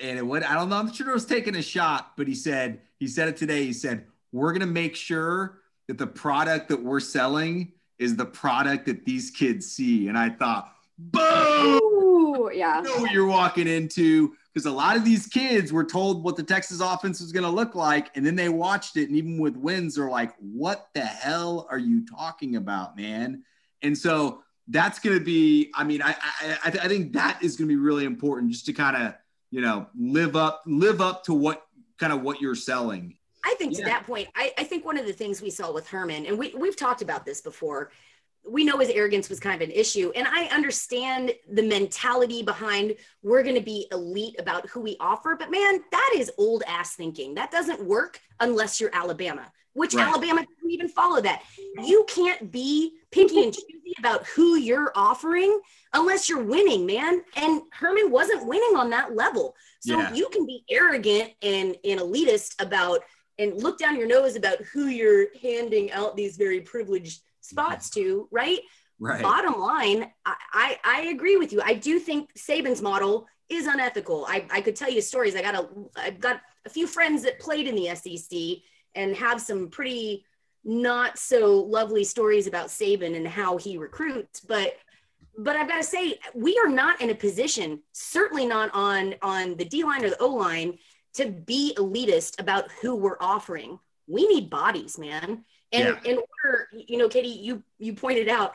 [0.00, 0.48] and it went.
[0.48, 0.76] I don't know.
[0.76, 3.64] I'm sure it was taking a shot, but he said he said it today.
[3.64, 8.86] He said we're gonna make sure that the product that we're selling is the product
[8.86, 10.08] that these kids see.
[10.08, 11.80] And I thought, boom
[12.28, 12.80] Ooh, yeah.
[12.80, 16.42] know what you're walking into because a lot of these kids were told what the
[16.42, 19.56] Texas offense was going to look like, and then they watched it, and even with
[19.56, 23.44] wins, they're like, "What the hell are you talking about, man?"
[23.82, 25.70] And so that's going to be.
[25.74, 28.66] I mean, I I, I I think that is going to be really important, just
[28.66, 29.14] to kind of
[29.50, 31.66] you know live up live up to what
[31.98, 33.17] kind of what you're selling.
[33.58, 33.88] I think to Yeah.
[33.88, 36.54] that point, I, I think one of the things we saw with Herman, and we,
[36.56, 37.90] we've talked about this before,
[38.48, 40.12] we know his arrogance was kind of an issue.
[40.14, 45.34] And I understand the mentality behind we're going to be elite about who we offer.
[45.36, 47.34] But man, that is old ass thinking.
[47.34, 50.06] That doesn't work unless you're Alabama, which Right.
[50.06, 51.42] Alabama doesn't even follow that.
[51.84, 55.58] You can't be picky and choosy about who you're offering
[55.92, 57.22] unless you're winning, man.
[57.36, 59.56] And Herman wasn't winning on that level.
[59.80, 60.14] So Yeah.
[60.14, 63.00] you can be arrogant and, and elitist about
[63.38, 68.28] and look down your nose about who you're handing out these very privileged spots to,
[68.30, 68.60] right?
[69.00, 69.22] Right.
[69.22, 71.62] Bottom line, I, I, I agree with you.
[71.64, 74.26] I do think Saban's model is unethical.
[74.28, 75.36] I, I could tell you stories.
[75.36, 78.62] I got a I've got a few friends that played in the SEC
[78.94, 80.24] and have some pretty
[80.64, 84.74] not so lovely stories about Saban and how he recruits, but
[85.38, 89.56] but I've got to say we are not in a position, certainly not on on
[89.56, 90.76] the D line or the O line,
[91.18, 93.78] to be elitist about who we're offering.
[94.06, 95.44] We need bodies, man.
[95.72, 96.10] And Yeah.
[96.10, 98.54] in order, you know, KD, you you pointed out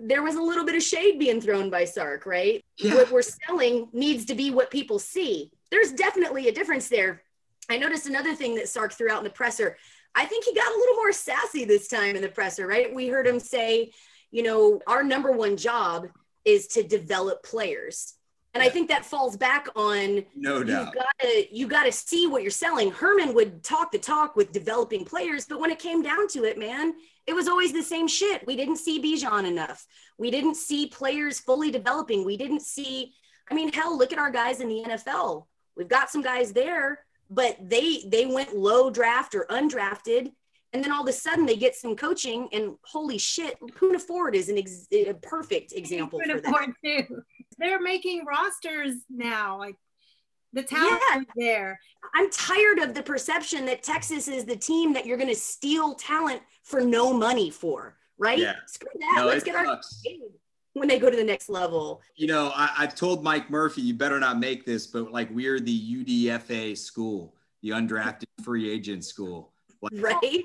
[0.00, 2.64] there was a little bit of shade being thrown by Sark, right?
[2.78, 2.94] Yeah.
[2.94, 5.50] What we're selling needs to be what people see.
[5.70, 7.22] There's definitely a difference there.
[7.68, 9.76] I noticed another thing that Sark threw out in the presser.
[10.14, 12.92] I think he got a little more sassy this time in the presser, right?
[12.92, 13.92] We heard him say,
[14.30, 16.08] you know, our number one job
[16.44, 18.14] is to develop players.
[18.52, 20.92] And I think that falls back on No you doubt.
[20.94, 22.90] gotta you gotta see what you're selling.
[22.90, 26.58] Herman would talk the talk with developing players, but when it came down to it,
[26.58, 26.94] man,
[27.28, 28.44] it was always the same shit.
[28.48, 29.86] We didn't see Bijan enough.
[30.18, 32.24] We didn't see players fully developing.
[32.24, 33.12] We didn't see.
[33.50, 35.46] I mean, hell, look at our guys in the NFL.
[35.76, 40.32] We've got some guys there, but they they went low draft or undrafted,
[40.72, 44.34] and then all of a sudden they get some coaching, and holy shit, Poona Ford
[44.34, 46.48] is an ex- a perfect example Good for that.
[46.48, 47.22] afford too.
[47.60, 49.58] They're making rosters now.
[49.58, 49.76] Like
[50.52, 51.18] the talent Yeah.
[51.20, 51.80] is there.
[52.14, 55.94] I'm tired of the perception that Texas is the team that you're going to steal
[55.94, 58.38] talent for no money for, right?
[58.38, 58.54] Yeah.
[58.66, 59.12] Screw that.
[59.16, 60.02] No, Let's it get our sucks.
[60.72, 62.00] when they go to the next level.
[62.16, 65.60] You know, I, I've told Mike Murphy, you better not make this, but like we're
[65.60, 69.52] the UDFA school, the undrafted free agent school.
[69.82, 70.42] Like, Right?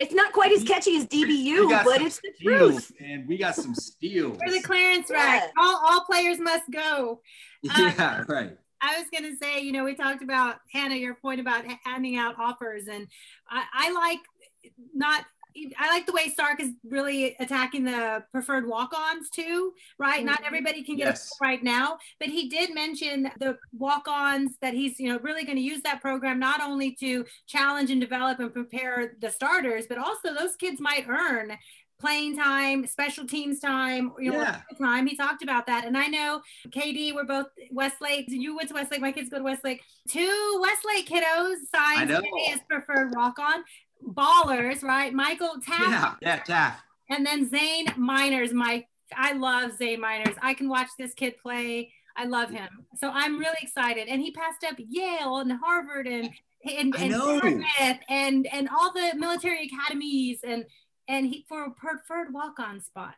[0.00, 2.92] It's not quite as catchy as DBU, but it's the steals, truth.
[3.00, 4.38] and we got some steals.
[4.44, 5.16] For the clearance Yeah.
[5.16, 7.20] rack, all, all players must go.
[7.62, 8.56] yeah, um, right.
[8.80, 12.16] I was going to say, you know, we talked about Hannah, your point about handing
[12.16, 13.06] out offers, and
[13.48, 14.18] I, I like
[14.94, 15.24] not.
[15.78, 20.24] I like the way Sark is really attacking the preferred walk-ons too, right?
[20.24, 20.46] Not Mhm.
[20.46, 21.30] everybody can get Yes.
[21.40, 25.62] right now, but he did mention the walk-ons that he's, you know, really going to
[25.62, 30.34] use that program not only to challenge and develop and prepare the starters, but also
[30.34, 31.56] those kids might earn
[32.00, 34.60] playing time, special teams time, you know, Yeah.
[34.78, 35.06] time.
[35.06, 38.26] He talked about that, and I know KD, we're both Westlake.
[38.28, 39.00] You went to Westlake.
[39.00, 39.82] My kids go to Westlake.
[40.08, 43.64] Two Westlake kiddos signed as preferred walk on.
[44.06, 45.12] Ballers, right?
[45.12, 46.76] Michael Taaffe Yeah, yeah, Taaffe.
[47.10, 48.52] and then Zane Miners.
[48.52, 48.84] My,
[49.16, 50.34] I love Zane Miners.
[50.42, 51.92] I can watch this kid play.
[52.16, 52.68] I love him.
[52.96, 54.08] So I'm really excited.
[54.08, 56.30] And he passed up Yale and Harvard and
[56.64, 57.12] and, and.
[57.12, 60.64] Dartmouth and and all the military academies and
[61.08, 63.14] and he for a preferred walk on spot.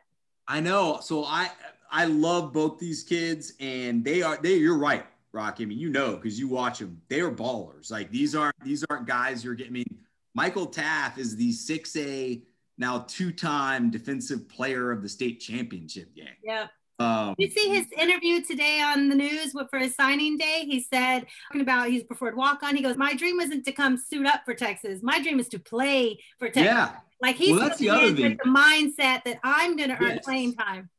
[0.47, 0.99] I know.
[1.01, 1.51] So I
[1.91, 4.55] I love both these kids, and they are they.
[4.55, 5.63] You're right, Rocky.
[5.63, 6.99] I mean, you know, because you watch them.
[7.07, 7.91] They are ballers.
[7.91, 9.71] Like these aren't these aren't guys you're getting.
[9.71, 9.97] I mean,
[10.37, 12.43] Michael Taaffe is the six A
[12.77, 16.27] now two time defensive player of the state championship game.
[16.43, 16.67] Yeah.
[16.99, 20.63] Um, you see his interview today on the news for his signing day?
[20.67, 23.97] He said, talking about his preferred walk on, he goes, My dream isn't to come
[23.97, 25.01] suit up for Texas.
[25.01, 26.63] My dream is to play for Texas.
[26.65, 26.91] yeah.
[27.19, 28.23] Like he's Well, that's the other thing.
[28.29, 30.25] with the mindset that I'm going to earn Yes.
[30.25, 30.89] playing time.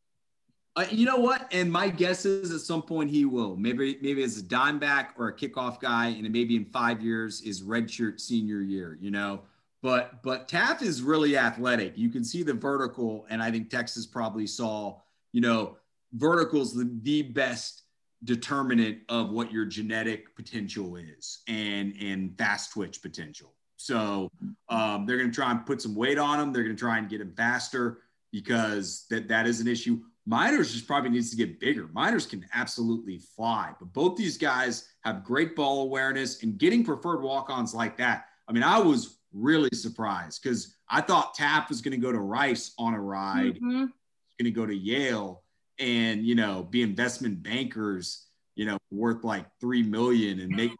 [0.78, 1.48] Uh, you know what?
[1.50, 3.56] And my guess is at some point he will.
[3.56, 7.40] Maybe maybe as a dime back or a kickoff guy, and maybe in five years
[7.40, 8.96] is redshirt senior year.
[9.00, 9.40] You know,
[9.82, 11.98] but but Taaffe is really athletic.
[11.98, 15.00] You can see the vertical, and I think Texas probably saw.
[15.32, 15.76] You know,
[16.12, 17.82] vertical's the, the best
[18.22, 23.52] determinant of what your genetic potential is and and fast twitch potential.
[23.78, 24.30] So
[24.68, 26.52] um, they're going to try and put some weight on him.
[26.52, 27.98] They're going to try and get him faster
[28.30, 30.00] because that that is an issue.
[30.32, 31.88] Miners just probably needs to get bigger.
[31.94, 37.22] Miners can absolutely fly, but both these guys have great ball awareness and getting preferred
[37.22, 38.26] walk-ons like that.
[38.46, 42.18] I mean, I was really surprised because I thought Taaffe was going to go to
[42.20, 43.88] Rice on a ride, Mhm.
[43.88, 45.42] going to go to Yale,
[45.78, 50.72] and you know, be investment bankers, you know, worth like three million and make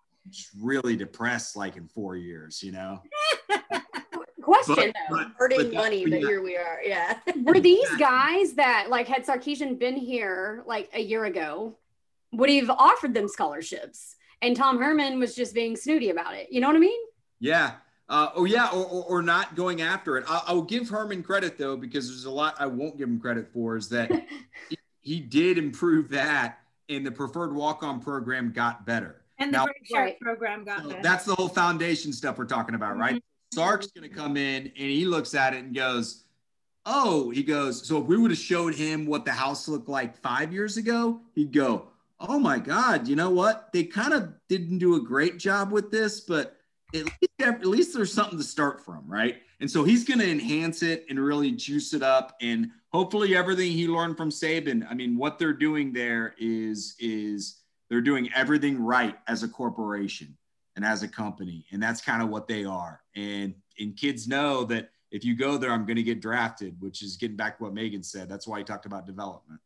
[0.60, 2.62] really depressed like in four years.
[2.62, 3.02] You know,
[4.64, 5.16] Question But- though.
[5.16, 6.80] but- Hurting but money, but but here we are.
[6.84, 7.18] Yeah.
[7.42, 11.76] Were these guys that like had Sarkisian been here like a year ago,
[12.32, 14.16] would he have offered them scholarships?
[14.42, 16.48] And Tom Herman was just being snooty about it.
[16.50, 17.00] You know what I mean?
[17.40, 17.72] Yeah.
[18.08, 20.24] Uh, oh yeah, or, or, or not going after it.
[20.28, 23.48] I, I'll give Herman credit though because there's a lot I won't give him credit
[23.52, 23.76] for.
[23.76, 24.10] Is that
[24.70, 29.22] he, he did improve that, and the preferred walk-on program got better.
[29.38, 30.20] And the Now- Great Shark Right.
[30.20, 31.02] program got So better.
[31.02, 33.22] that's the whole foundation stuff we're talking about, right?
[33.58, 36.22] Sark's going to come in and he looks at it and goes,
[36.86, 40.16] Oh, he goes, So if we would have showed him what the house looked like
[40.16, 41.88] five years ago, he'd go,
[42.20, 43.72] Oh my God, you know what?
[43.72, 46.56] They kind of didn't do a great job with this, but
[46.94, 49.42] at least, at least there's something to start from, right?
[49.60, 52.36] And so he's going to enhance it and really juice it up.
[52.40, 57.56] And hopefully everything he learned from Saban, I mean, what they're doing there is, is,
[57.90, 60.37] they're doing everything right as a corporation
[60.78, 64.62] and as a company and that's kind of what they are and and kids know
[64.62, 67.64] that if you go there i'm going to get drafted which is getting back to
[67.64, 69.60] what megan said that's why he talked about development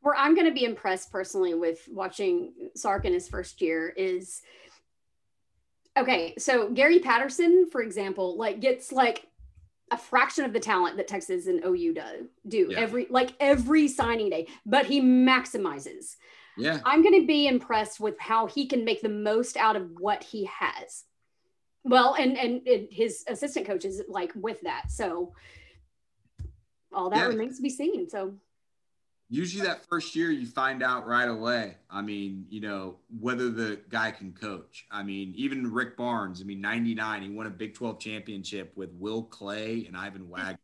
[0.00, 4.42] where I'm going to be impressed personally with watching Sark in his first year is
[5.96, 6.34] okay.
[6.38, 9.26] So Gary Patterson, for example, like gets like
[9.90, 12.78] a fraction of the talent that Texas and OU do do Yeah.
[12.80, 16.16] every like every signing day, but he maximizes.
[16.58, 19.90] Yeah I'm going to be impressed with how he can make the most out of
[19.98, 21.04] what he has.
[21.84, 24.90] Well, and and, and his assistant coaches like with that.
[24.90, 25.32] So
[26.92, 27.26] all that Yeah.
[27.26, 28.08] remains to be seen.
[28.08, 28.34] So
[29.30, 33.78] usually that first year you find out right away i mean you know whether the
[33.90, 37.74] guy can coach i mean even rick barnes i mean 99 he won a big
[37.74, 40.56] 12 championship with will clay and ivan wagner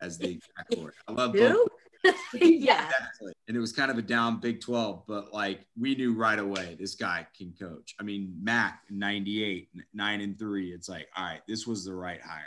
[0.00, 1.68] as the backcourt i love both?
[2.34, 2.84] yeah.
[2.86, 3.32] Exactly.
[3.48, 6.76] And it was kind of a down Big 12, but like we knew right away
[6.78, 7.94] this guy can coach.
[8.00, 10.72] I mean, Mack 98, nine and three.
[10.72, 12.42] It's like, all right, this was the right hire.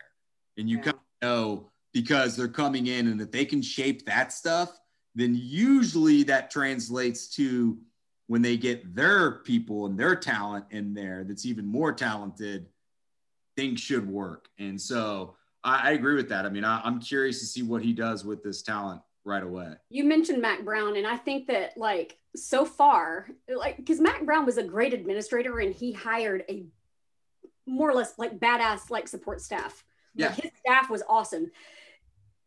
[0.57, 0.83] And you Yeah.
[0.83, 4.77] kind of know because they're coming in and if they can shape that stuff,
[5.15, 7.77] then usually that translates to
[8.27, 12.67] when they get their people and their talent in there that's even more talented,
[13.57, 14.47] things should work.
[14.57, 15.35] And so
[15.65, 16.45] I, I agree with that.
[16.45, 19.73] I mean, I, I'm curious to see what he does with this talent right away.
[19.89, 24.45] you mentioned Mack Brown, and I think that like so far, like because Mack Brown
[24.45, 26.65] was a great administrator and he hired a
[27.65, 29.83] more or less like badass like support staff.
[30.15, 30.27] Yeah.
[30.27, 31.51] Like his staff was awesome.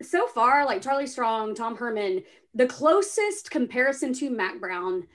[0.03, 5.07] So far, like Charlie Strong, Tom Herman, the closest comparison to Mack Brown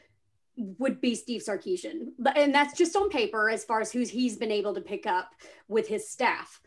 [0.56, 2.10] would be Steve Sarkisian.
[2.18, 5.06] But and that's just on paper as far as who's he's been able to pick
[5.06, 5.34] up
[5.68, 6.62] with his staff.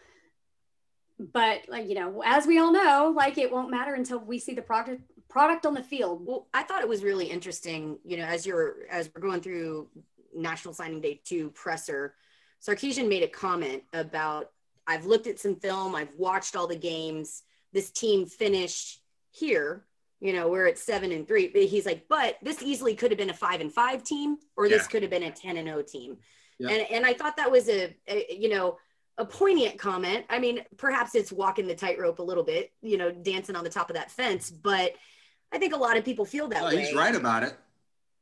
[1.18, 4.55] But like you know, as we all know, like it won't matter until we see
[4.55, 6.27] the product product on the field.
[6.27, 9.88] Well, I thought it was really interesting, you know, as you're as we're going through
[10.35, 12.14] National Signing Day 2 presser,
[12.66, 14.51] Sarkisian made a comment about
[14.87, 17.42] I've looked at some film, I've watched all the games.
[17.72, 19.87] This team finished here,
[20.20, 21.48] you know, we're at 7 and 3.
[21.48, 24.68] But he's like, but this easily could have been a 5 and 5 team or
[24.68, 24.88] this Yeah.
[24.88, 26.18] could have been a 10 and 0 team.
[26.59, 26.70] Yeah.
[26.70, 28.77] And and I thought that was a, a you know,
[29.18, 30.25] a poignant comment.
[30.31, 33.70] I mean, perhaps it's walking the tightrope a little bit, you know, dancing on the
[33.70, 34.92] top of that fence, but
[35.53, 36.79] I think a lot of people feel that Oh, way.
[36.85, 37.55] he's right about it.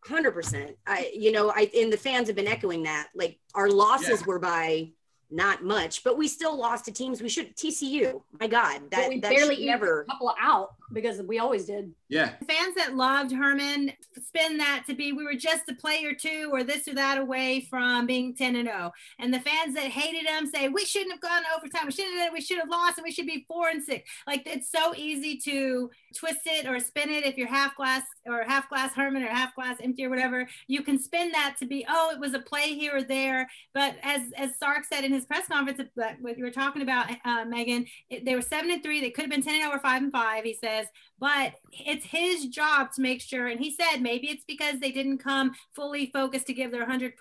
[0.04, 0.76] Hundred percent.
[0.86, 3.08] I, you know, I and the fans have been echoing that.
[3.14, 4.26] Like our losses Yeah.
[4.26, 4.92] were by
[5.30, 7.54] not much, but we still lost to teams we should.
[7.54, 10.00] TCU, my God, But that we that barely should never.
[10.02, 11.94] a couple out because we always did.
[12.10, 12.32] Yeah.
[12.46, 16.50] fans that loved Herman spin that to be we were just a play or two
[16.52, 18.90] or this or that away from being 10 and 0.
[19.18, 21.86] And the fans that hated him say we shouldn't have gone overtime.
[21.86, 24.10] We should have we should have lost and we should be 4 and 6.
[24.26, 28.42] Like it's so easy to twist it or spin it if you're half glass or
[28.42, 30.48] half glass Herman or half glass empty or whatever.
[30.66, 33.48] You can spin that to be oh it was a play here or there.
[33.72, 37.10] But as as Sark said in his press conference that what you were talking about
[37.24, 39.00] uh, Megan, it, they were 7 and 3.
[39.00, 40.86] They could have been 10 and 0 or 5 and 5 he says
[41.20, 45.18] but it's his job to make sure and he said maybe it's because they didn't
[45.18, 47.12] come fully focused to give their 100%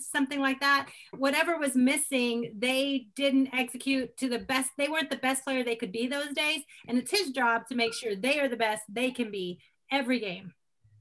[0.00, 0.88] something like that.
[1.16, 5.76] Whatever was missing they didn't execute to the best they weren't the best player they
[5.76, 8.82] could be those days and it's his job to make sure they are the best
[8.88, 9.60] they can be
[9.90, 10.52] every game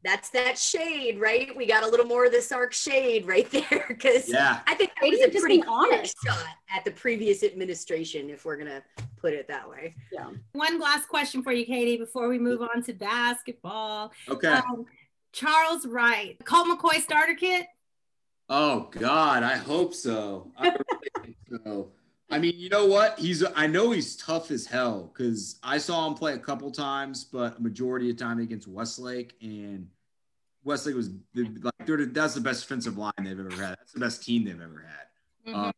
[0.03, 1.55] That's that shade, right?
[1.55, 4.61] We got a little more of the Sark shade right there because Yeah.
[4.65, 6.15] I think that Maybe was a pretty honest.
[6.25, 6.43] shot
[6.75, 8.81] at the previous administration, if we're gonna
[9.17, 9.95] put it that way.
[10.11, 10.29] Yeah.
[10.53, 14.47] One last question for you KD before we move on to basketball Okay.
[14.47, 14.85] um,
[15.33, 17.65] charles wright colt mccoy starter kit
[18.49, 20.51] Oh God, I hope so.
[20.57, 20.75] I really
[21.23, 21.89] think so.
[22.31, 23.19] I mean, you know what?
[23.19, 27.23] He's I know he's tough as hell because I saw him play a couple times,
[27.25, 29.87] but a majority of time against Westlake and
[30.63, 33.77] Westlake was the, like they're that's the best defensive line they've ever had.
[33.77, 34.85] That's the best team they've ever
[35.45, 35.73] had um,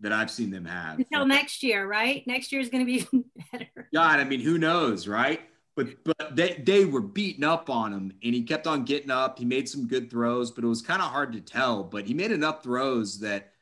[0.00, 0.98] that I've seen them have.
[0.98, 4.40] until next year right next year is going to be even better God, I mean,
[4.40, 5.40] who knows, right?
[5.74, 9.38] But but they, they were beating up on him and he kept on getting up.
[9.38, 11.82] He made some good throws, but it was kind of hard to tell.
[11.82, 13.52] But he made enough throws that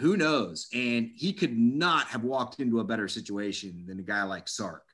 [0.00, 0.68] who knows?
[0.72, 4.84] And he could not have walked into a better situation than a guy like Sark,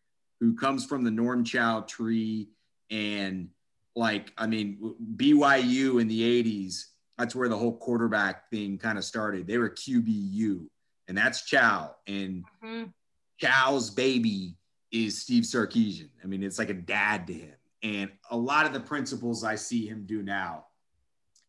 [0.40, 2.48] who comes from the Norm Chow tree.
[2.90, 3.48] And
[3.94, 6.86] like, I mean, BYU in the 80s,
[7.16, 9.46] that's where the whole quarterback thing kind of started.
[9.46, 10.66] They were QBU,
[11.08, 11.94] and that's Chow.
[12.06, 12.92] And Mhm.
[13.38, 14.56] Chow's baby
[14.90, 16.10] is Steve Sarkisian.
[16.22, 17.54] I mean, it's like a dad to him.
[17.82, 20.66] And a lot of the principles I see him do now,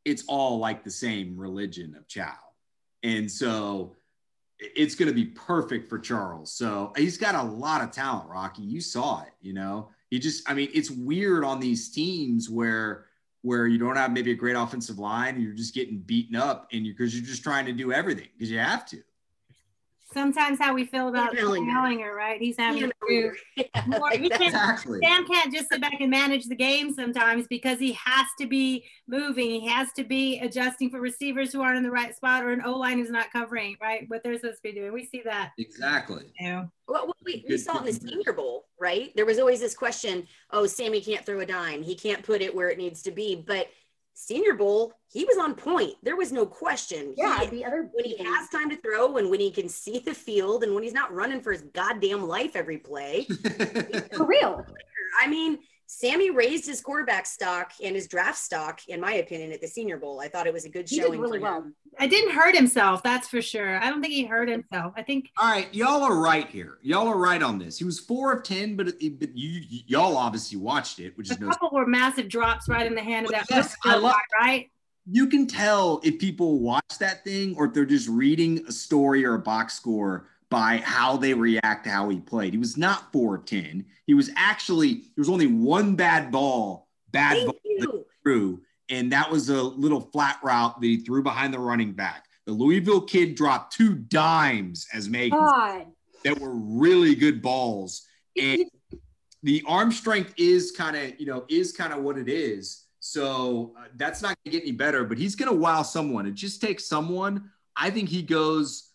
[0.05, 2.38] it's all like the same religion of Chow.
[3.08, 3.95] And so
[4.60, 6.51] it's going to be perfect for Charles.
[6.51, 8.64] So he's got a lot of talent, Rocky.
[8.64, 9.89] You saw it, you know.
[10.10, 13.05] He just I mean, it's weird on these teams where
[13.43, 16.68] where you don't have maybe a great offensive line and you're just getting beaten up
[16.74, 19.01] and you because you're just trying to do everything because you have to.
[20.14, 21.70] Sometimes how we feel about Sam Ehlinger.
[21.70, 22.39] Ehlinger, right?
[22.41, 23.99] He's having Sam to Yeah, more.
[24.10, 24.99] like can't- Exactly.
[25.03, 28.86] Sam can't just sit back and manage the game sometimes because he has to be
[29.08, 29.49] moving.
[29.62, 32.62] He has to be adjusting for receivers who aren't in the right spot or an
[32.66, 34.05] O line who's not covering, right?
[34.08, 34.93] What they're supposed to be doing.
[34.93, 35.51] We see that.
[35.58, 36.24] Exactly.
[36.39, 36.72] You know.
[36.88, 37.93] Well, we, we saw it in the.
[37.93, 39.12] Senior Bowl, right?
[39.16, 41.84] There was always this question: Oh, Sammy can't throw a dime.
[41.84, 43.36] He can't put it where it needs to be.
[43.45, 43.68] But
[44.20, 45.93] Senior Bowl, he was on point.
[46.01, 47.13] There was no question.
[47.15, 49.99] Yeah, He- the other when he has time to throw, and when he can see
[49.99, 53.26] the field, and when he's not running for his goddamn life every play.
[54.15, 54.65] for real.
[55.22, 55.59] I mean,
[55.89, 59.97] Sammy raised his quarterback stock and his draft stock, in my opinion, at the Senior
[59.97, 60.19] Bowl.
[60.19, 61.59] I thought it was a good He did really well.
[61.61, 61.75] him.
[61.97, 63.81] I didn't hurt himself, that's for sure.
[63.81, 64.93] I don't think he hurt himself.
[64.97, 66.77] I think All right, y'all are right here.
[66.83, 67.77] Y'all are right on this.
[67.79, 71.33] He was four of ten, but, it, but you y'all obviously watched it, which a
[71.33, 71.47] is no.
[71.47, 74.69] couple were massive drops right in the hand of that Yes, I love- right?
[75.09, 79.23] You can tell if people watch that thing or if they're just reading a story
[79.23, 82.54] or a box score by how they react to how he played.
[82.54, 83.86] He was not four of ten.
[84.06, 88.06] He was actually there was only one bad ball, bad Thank ball you.
[88.24, 92.26] threw, and that was a little flat route that he threw behind the running back.
[92.45, 95.38] The Louisville kid dropped two dimes as Megan
[96.24, 98.06] that were really good balls.
[98.41, 98.66] And
[99.43, 102.86] the arm strength is kind of, you know, is kind of what it is.
[103.00, 106.26] So uh, that's not going to get any better, but he's going to wow someone.
[106.26, 107.52] It just takes someone.
[107.76, 108.86] I think he goes,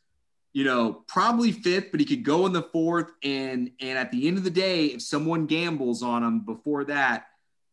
[0.53, 3.11] you know, probably fifth, but he could go in the fourth.
[3.23, 7.27] And and at the end of the day, if someone gambles on him before that,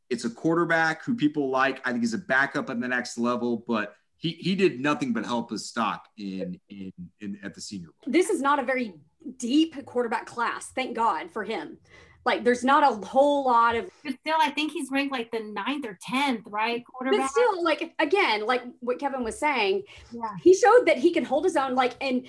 [0.09, 1.85] it's a quarterback who people like.
[1.85, 5.25] I think he's a backup at the next level, but he he did nothing but
[5.25, 8.11] help his stock in in, in at the Senior Bowl.
[8.13, 8.93] this is not a very
[9.37, 10.71] deep quarterback class.
[10.73, 11.77] Thank God for him.
[12.25, 15.39] Like, there's not a whole lot of, But still, I think he's ranked like the
[15.39, 16.83] ninth or tenth, right?
[17.01, 20.29] but still, like, again, like what Kevin was saying, Yeah.
[20.43, 21.75] he showed that he can hold his own.
[21.75, 22.27] Like, and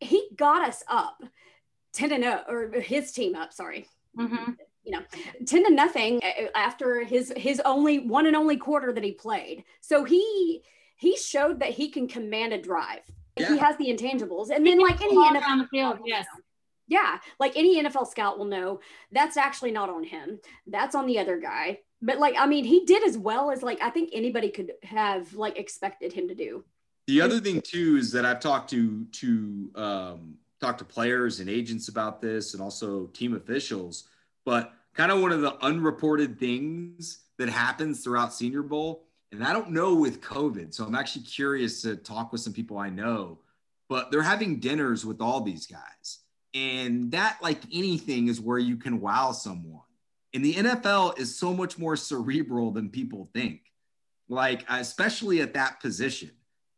[0.00, 1.22] he got us up
[1.92, 3.86] 10 to 0, or his team up, sorry.
[4.16, 4.56] Mhm.
[4.84, 5.02] You know,
[5.46, 9.64] 10 to nothing uh, after his his only one and only quarter that he played.
[9.80, 10.62] So he
[10.96, 13.02] he showed that he can command a drive.
[13.36, 14.50] He has the intangibles.
[14.50, 16.26] And then like any NFL the field, yes.
[16.86, 18.80] Yeah, like any NFL scout will know
[19.12, 20.40] that's actually not on him.
[20.66, 21.78] That's on the other guy.
[22.02, 25.32] But like, I mean, he did as well as like I think anybody could have
[25.34, 26.64] like expected him to do.
[27.10, 31.88] The other thing too is that I've talked to to um, to players and agents
[31.88, 34.04] about this, and also team officials.
[34.44, 39.52] But kind of one of the unreported things that happens throughout Senior Bowl, and I
[39.52, 43.40] don't know with COVID, so I'm actually curious to talk with some people I know.
[43.88, 46.20] But they're having dinners with all these guys,
[46.54, 49.82] and that, like anything, is where you can wow someone.
[50.32, 53.62] And the NFL is so much more cerebral than people think,
[54.28, 56.30] like especially at that position.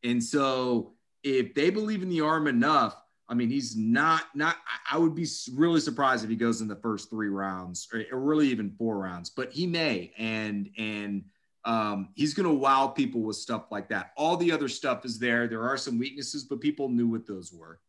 [0.05, 2.97] And so if they believe in the arm enough,
[3.29, 4.57] I mean, he's not not.
[4.91, 8.21] I- would be really surprised if he goes in the first three rounds, or, or
[8.21, 9.31] really even four rounds.
[9.31, 11.25] But he may, and and
[11.65, 14.13] um, he's going to wow people with stuff like that.
[14.17, 15.47] All the other stuff is there.
[15.47, 17.81] There are some weaknesses, but people knew what those were.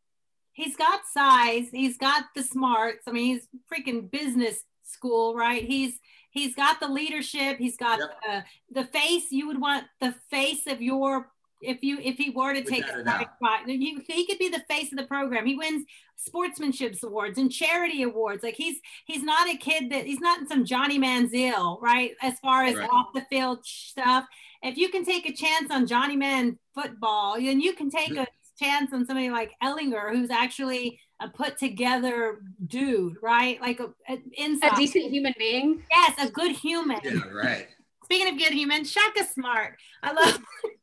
[0.54, 1.70] He's got size.
[1.72, 3.08] He's got the smarts.
[3.08, 5.64] I mean, he's freaking business school, right?
[5.64, 6.00] He's
[6.30, 7.58] he's got the leadership.
[7.58, 9.32] He's got the the face.
[9.32, 11.33] You would want the face of your
[11.64, 13.62] if you if he were to take Without a a spot.
[13.68, 15.46] He, he could be the face of the program.
[15.46, 15.86] He wins
[16.16, 18.44] sportsmanship awards and charity awards.
[18.44, 22.12] Like he's he's not a kid that he's not some Johnny Manziel, right?
[22.22, 22.90] As far as Right.
[22.92, 24.26] off the field stuff.
[24.62, 28.28] If you can take a chance on Johnny Man football, then you can take a
[28.60, 33.60] chance on somebody like Ehlinger, who's actually a put together dude, right?
[33.62, 35.84] Like a, a A decent human being.
[35.92, 37.00] yes, a good human.
[37.04, 37.68] Yeah, right.
[38.06, 39.78] Speaking of good human, Shaka Smart.
[40.02, 40.70] I love I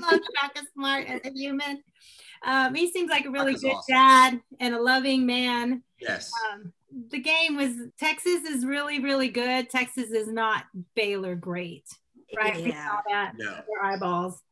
[0.00, 1.82] love Shaka Smart as a human.
[2.42, 3.94] Um, he seems like a really Shaka's good awesome.
[3.94, 5.82] dad and a loving man.
[6.00, 6.30] Yes.
[6.52, 6.72] Um,
[7.10, 9.68] the game was Texas is really, really good.
[9.70, 10.64] Texas is not
[10.96, 11.84] Baylor great,
[12.36, 12.56] right?
[12.56, 12.88] We Yeah.
[12.88, 13.52] saw that No.
[13.52, 14.42] their eyeballs.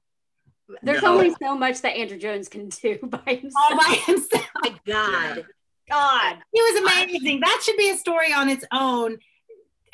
[0.83, 1.15] There's No.
[1.15, 3.71] only so much that Andrew Jones can do by himself.
[3.71, 4.47] all by himself.
[4.63, 5.47] My God.
[5.89, 6.43] God.
[6.53, 7.41] He was amazing.
[7.41, 9.17] That should be a story on its own.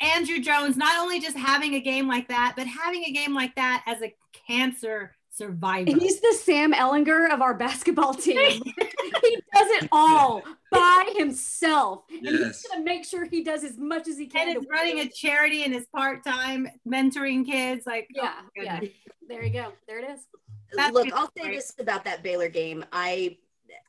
[0.01, 3.55] Andrew Jones, not only just having a game like that, but having a game like
[3.55, 4.13] that as a
[4.45, 5.91] cancer survivor.
[5.91, 8.37] He's the Sam Ehlinger of our basketball team.
[8.39, 12.03] he does it all by himself.
[12.09, 12.65] And he's Yes.
[12.71, 14.47] gonna make sure he does as much as he can.
[14.49, 17.85] and to is running a charity and is part-time mentoring kids.
[17.85, 18.79] Like, oh yeah, my yeah.
[19.27, 19.73] There you go.
[19.87, 20.21] There it is.
[20.73, 22.85] That's Look, I'll say this about that Baylor game.
[22.91, 23.37] I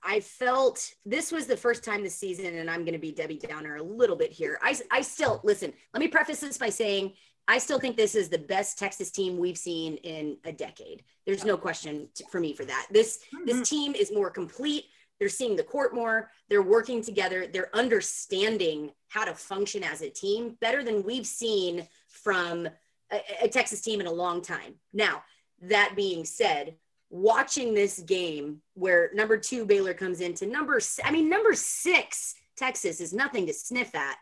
[0.02, 3.38] I felt this was the first time this season, and I'm going to be Debbie
[3.38, 4.58] Downer a little bit here.
[4.62, 5.72] I, I still listen.
[5.92, 7.14] Let me preface this by saying
[7.48, 11.04] I still think this is the best Texas team we've seen in a decade.
[11.26, 12.88] There's no question for me for that.
[12.90, 13.46] This Mhm.
[13.46, 14.86] this team is more complete.
[15.18, 16.30] They're seeing the court more.
[16.48, 17.46] They're working together.
[17.46, 22.68] They're understanding how to function as a team better than we've seen from
[23.10, 24.74] a, a Texas team in a long time.
[24.92, 25.22] Now,
[25.62, 26.76] that being said,
[27.08, 33.00] watching this game where number two Baylor comes into number, I mean, number six Texas
[33.00, 34.18] is nothing to sniff at.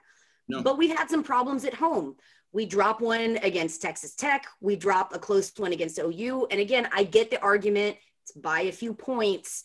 [0.47, 0.63] No.
[0.63, 2.17] But we've had some problems at home.
[2.55, 4.47] We drop one against Texas Tech.
[4.61, 6.47] We drop a close one against OU.
[6.53, 7.97] And again, I get the argument.
[8.23, 9.65] It's by a few points.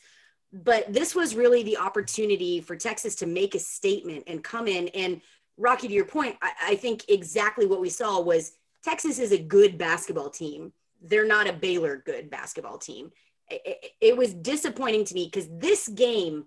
[0.52, 4.88] But this was really the opportunity for Texas to make a statement and come in.
[4.90, 5.22] And
[5.58, 9.38] Rocky, to your point, I, I think exactly what we saw was Texas is a
[9.38, 10.74] good basketball team.
[11.00, 13.12] They're not a Baylor good basketball team.
[13.50, 16.46] It, it- it was disappointing to me because this game,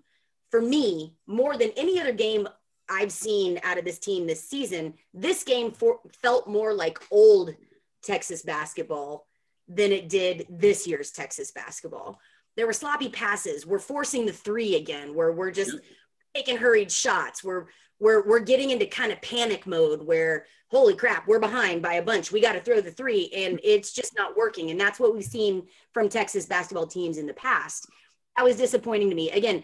[0.51, 2.49] for me, more than any other game
[2.89, 7.55] I've seen out of this team this season, this game for, felt more like old
[8.03, 9.27] Texas basketball
[9.67, 12.19] than it did this year's Texas basketball.
[12.55, 13.65] There were sloppy passes.
[13.65, 15.75] We're forcing the three again, where we're just
[16.35, 17.43] taking hurried shots.
[17.43, 17.65] We're
[17.99, 22.01] we're we're getting into kind of panic mode where holy crap, we're behind by a
[22.01, 22.31] bunch.
[22.31, 24.71] We got to throw the three, and it's just not working.
[24.71, 27.87] And that's what we've seen from Texas basketball teams in the past.
[28.35, 29.29] That was disappointing to me.
[29.29, 29.63] Again,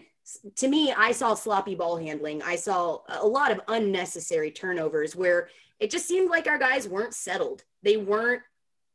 [0.56, 2.42] to me, I saw sloppy ball handling.
[2.42, 7.14] I saw a lot of unnecessary turnovers where it just seemed like our guys weren't
[7.14, 7.64] settled.
[7.82, 8.42] They weren't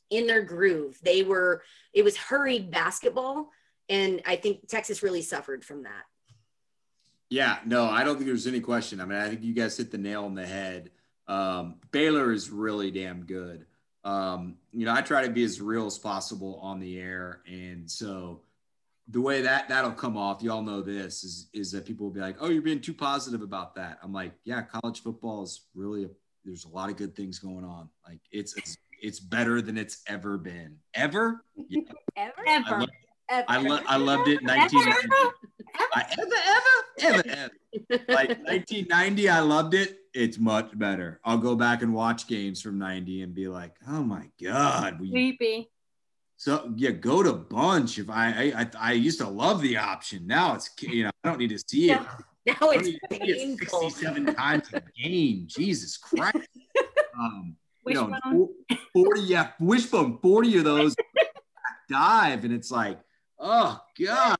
[0.09, 0.99] in their groove.
[1.03, 1.63] They were,
[1.93, 3.49] it was hurried basketball.
[3.89, 6.03] And I think Texas really suffered from that.
[7.29, 9.01] Yeah, no, I don't think there's any question.
[9.01, 10.91] I mean, I think you guys hit the nail on the head.
[11.27, 13.65] Um, Baylor is really damn good.
[14.03, 17.89] Um, you know, I try to be as real as possible on the air, and
[17.89, 18.41] so
[19.09, 22.19] the way that that'll come off, y'all know this is is that people will be
[22.21, 26.05] like, "Oh, you're being too positive about that." I'm like, "Yeah, college football is really
[26.05, 26.09] a,
[26.43, 27.89] there's a lot of good things going on.
[28.07, 30.77] Like it's it's it's better than it's ever been.
[30.93, 31.43] Ever?
[31.69, 31.81] Yeah,
[32.17, 32.33] Ever?
[32.47, 32.79] I, Ever.
[32.81, 32.87] lo-
[33.29, 33.45] Ever.
[33.47, 35.09] I, lo- I loved it in 1990.
[35.93, 37.51] I, ever, ever, ever,
[37.89, 38.05] ever.
[38.07, 39.97] Like 1990, I loved it.
[40.13, 41.19] It's much better.
[41.25, 44.99] I'll go back and watch games from 90 and be like, oh my God.
[45.01, 45.69] We, Sleepy.
[46.45, 47.97] So yeah, go to bunch.
[47.97, 50.27] If I, I, I, used to love the option.
[50.27, 51.99] Now it's, you know, I don't need to see it.
[52.45, 53.89] Now I it's see it painful.
[53.89, 55.47] 67 times a game.
[55.47, 56.37] Jesus Christ.
[57.17, 57.55] Um,
[57.87, 58.49] you know,
[58.91, 60.95] 40, yeah, wishbone, 40 of those
[61.89, 62.43] dive.
[62.43, 62.99] And it's like,
[63.39, 64.37] oh God.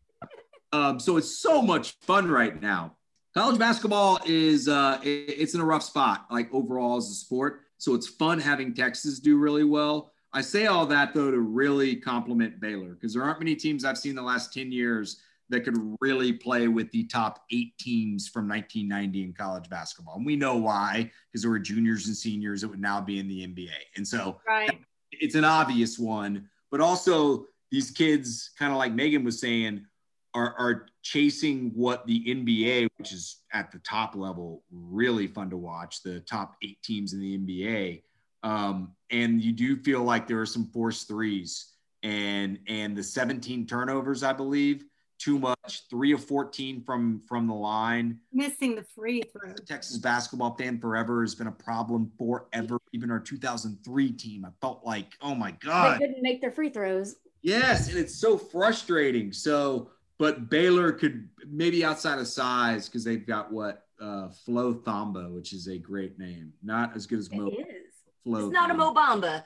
[0.74, 2.98] Um, so it's so much fun right now.
[3.34, 7.62] College basketball is uh, it- it's in a rough spot, like overall as a sport.
[7.78, 10.12] So it's fun having Texas do really well.
[10.36, 13.98] I say all that though to really compliment Baylor because there aren't many teams I've
[13.98, 18.46] seen the last 10 years that could really play with the top eight teams from
[18.50, 20.16] 1990 in college basketball.
[20.16, 23.30] And we know why, because there were juniors and seniors that would now be in
[23.30, 23.70] the NBA.
[23.96, 24.82] And so Right.
[25.12, 29.86] it's an obvious one, but also these kids, kind of like Megan was saying,
[30.34, 35.58] are, are chasing what the NBA, which is at the top level, really fun to
[35.58, 38.04] watch, the top eight teams in the NBA.
[38.44, 41.74] Um, and you do feel like there are some forced threes
[42.06, 44.86] and and the 17 turnovers, I believe,
[45.18, 48.20] too much, three of 14 from from the line.
[48.32, 49.54] Missing the free throw.
[49.68, 52.78] Texas basketball fan forever has been a problem forever.
[52.94, 55.96] Even our 2003 team, I felt like, oh my God.
[55.96, 57.16] They couldn't make their free throws.
[57.42, 59.32] Yes, and it's so frustrating.
[59.34, 59.90] So,
[60.20, 65.54] but Baylor could maybe outside of size because they've got what uh, Flo Thamba, which
[65.54, 67.48] is a great name, not as good as Mo.
[67.48, 67.85] It is.
[68.26, 69.44] Flo It's not a Mobamba.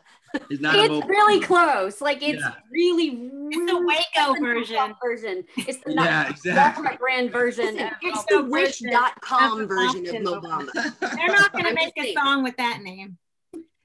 [0.49, 1.01] It's not a It's Mo.
[1.01, 2.01] really close.
[2.01, 2.53] Like it's Yeah.
[2.71, 4.95] really, really the Waco version.
[5.03, 5.43] version.
[5.57, 6.85] It's the Yeah, exactly.
[6.87, 7.75] Walmart brand version.
[7.75, 10.69] Listen, it's the version wish.com of version of Mobamba.
[10.71, 10.99] Mobamba.
[11.15, 13.17] They're not going to make a song with that name.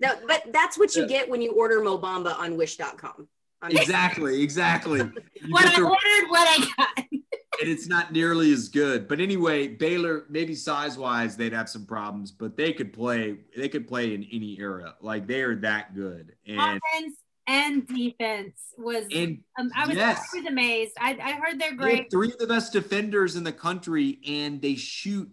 [0.01, 3.29] No, but that's what you get when you order Mobamba on wish.com.
[3.63, 4.99] I'm exactly, exactly.
[4.99, 5.13] You
[5.49, 7.05] What I ordered, what I got.
[7.61, 9.09] and it's not nearly as good.
[9.09, 13.39] But anyway, Baylor, maybe size wise, they'd have some problems, but they could play.
[13.57, 14.95] They could play in any era.
[15.01, 16.35] Like they are that good.
[16.47, 19.05] And Offense, and defense was.
[19.15, 20.29] And um, I was, yes.
[20.35, 20.93] I was amazed.
[20.99, 21.99] I, I heard they're They great.
[21.99, 25.31] have three of the best defenders in the country, and they shoot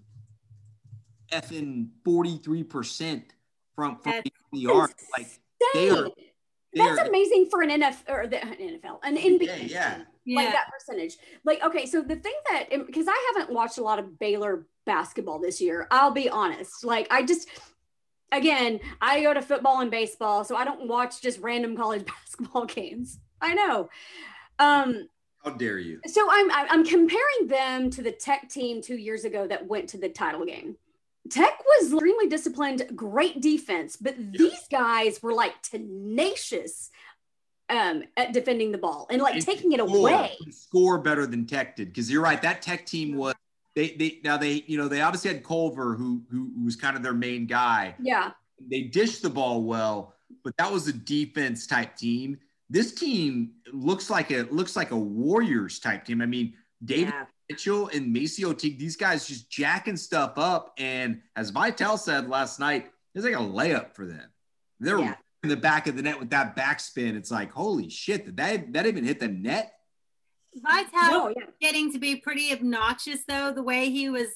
[1.32, 3.24] effing 43%
[3.76, 4.94] from, from That's the arc.
[5.18, 5.28] Like
[5.74, 6.31] they are they
[6.74, 9.42] That's are amazing for an NFL or the NFL, an NBA.
[9.42, 10.02] Yeah, yeah.
[10.24, 10.36] Yeah.
[10.36, 11.18] Like that percentage.
[11.44, 15.40] Like, okay, so the thing that, because I haven't watched a lot of Baylor basketball
[15.40, 16.86] this year, I'll be honest.
[16.86, 17.50] Like, I just,
[18.32, 22.66] again, I go to football and baseball, so I don't watch just random college basketball
[22.66, 23.20] games.
[23.42, 23.90] I know.
[24.60, 25.08] Um,
[25.44, 26.00] how dare you?
[26.06, 29.90] so I'm I'm I'm comparing them to the Tech team two years ago that went
[29.90, 30.78] to the title game.
[31.30, 36.90] Tech was extremely disciplined, great defense, but these guys were like tenacious
[37.70, 40.38] um, at defending the ball and like And taking it score- away.
[40.50, 42.42] Score better than Tech did because you're right.
[42.42, 43.36] That Tech team was
[43.76, 46.98] they they now they you know they obviously had Culver who who, who was kind
[46.98, 47.96] of their main guy.
[48.02, 48.32] Yeah,
[48.70, 52.38] They dished the ball well, but that was a defense type team.
[52.70, 56.22] This team looks like a looks like a Warriors type team.
[56.22, 56.54] I mean,
[56.84, 57.26] Davion Yeah.
[57.52, 60.74] Mitchell and MaCio Teague, these guys just jacking stuff up.
[60.78, 64.30] And as Vitale said last night, it's like a layup for them.
[64.80, 65.16] They're Yeah.
[65.44, 67.16] in the back of the net with that backspin.
[67.16, 69.74] It's like, holy shit, did that that even hit the net?
[70.56, 71.46] Vitale no, yeah.
[71.62, 73.52] getting to be pretty obnoxious though.
[73.54, 74.28] The way he was,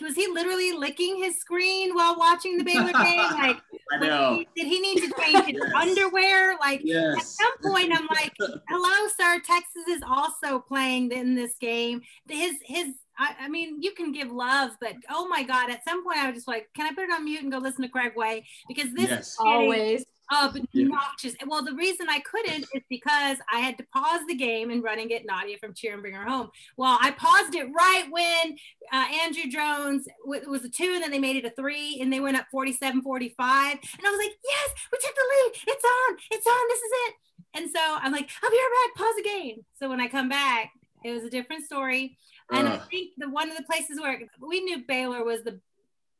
[0.00, 3.30] was he literally licking his screen while watching the Baylor game?
[3.32, 3.56] Like,
[3.92, 4.42] I know.
[4.56, 5.72] did he need to change his Yes.
[5.74, 6.56] underwear?
[6.58, 6.82] Like,
[7.18, 8.32] at some point, I'm like,
[8.68, 9.40] hello, sir.
[9.44, 12.02] Texas is also playing in this game.
[12.28, 12.94] His his.
[13.16, 15.70] I, I mean, you can give love, but oh my God!
[15.70, 17.58] At some point, I was just like, "Can I put it on mute and go
[17.58, 19.28] listen to Craig Way?" Because this Yes.
[19.28, 20.04] is always.
[20.34, 21.34] Obnoxious.
[21.46, 25.10] Well, the reason I couldn't is because I had to pause the game and running
[25.10, 26.50] it Nadia from cheer and bring her home.
[26.76, 28.56] Well, I paused it right when
[28.92, 32.12] uh, Andrew Jones w- was a two, and then they made it a three, and
[32.12, 33.72] they went up 47 45.
[33.72, 35.52] And I was like, yes, we took the lead.
[35.68, 36.16] It's on.
[36.30, 36.68] It's on.
[36.68, 37.14] This is it.
[37.56, 39.04] And so I'm like, I'll be right back.
[39.04, 39.64] Pause the game.
[39.78, 40.70] So when I come back,
[41.04, 42.16] it was a different story.
[42.50, 45.60] And I think the one of the places where we knew Baylor was the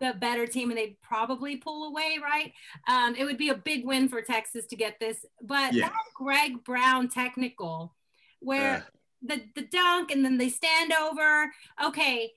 [0.00, 2.52] the better team and they'd probably pull away, right?
[2.88, 5.24] Um, it would be a big win for Texas to get this.
[5.42, 5.86] But Yeah.
[5.88, 7.94] that Greg Brown technical,
[8.40, 8.86] where
[9.22, 11.50] the, the dunk and then they stand over.
[11.86, 12.30] Okay,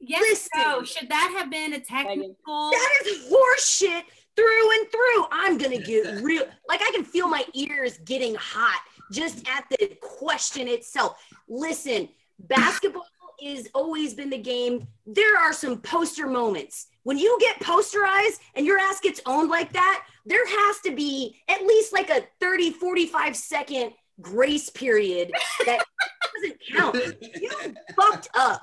[0.00, 0.82] yes, no.
[0.82, 2.70] Should that have been a technical?
[2.70, 4.02] That is horseshit
[4.36, 5.24] through and through.
[5.30, 6.44] I'm gonna get real.
[6.68, 8.80] Like I can feel my ears getting hot
[9.12, 11.22] just at the question itself.
[11.48, 12.08] Listen,
[12.40, 13.06] basketball
[13.42, 14.86] is always been the game.
[15.06, 16.88] There are some poster moments.
[17.04, 21.38] When you get posterized and your ass gets owned like that, there has to be
[21.48, 25.30] at least like a 30, 45 second grace period
[25.66, 25.84] that
[26.34, 26.96] doesn't count.
[27.40, 27.50] You
[27.94, 28.62] fucked up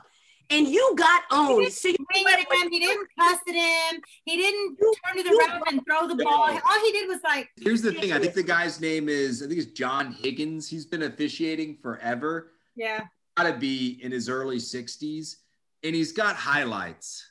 [0.50, 1.72] and you got owned.
[1.72, 1.96] So you
[2.28, 2.70] at him.
[2.72, 4.02] He didn't cuss at him.
[4.26, 6.50] He didn't turn to the you- ref and throw the ball.
[6.50, 8.12] All he did was like, Here's the thing.
[8.12, 10.68] I think the guy's name is I think it's John Higgins.
[10.68, 12.54] He's been officiating forever.
[12.76, 13.06] yeah.
[13.38, 15.36] Gotta be in his early 60s.
[15.84, 17.31] And he's got highlights.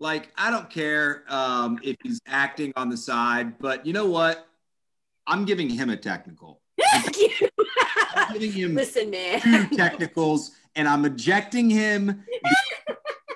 [0.00, 4.46] Like, I don't care um, if he's acting on the side, but you know what?
[5.26, 6.62] I'm giving him a technical.
[6.92, 7.48] Thank you.
[8.16, 9.40] I'm giving him Listen, man.
[9.42, 12.24] two technicals, and I'm ejecting him.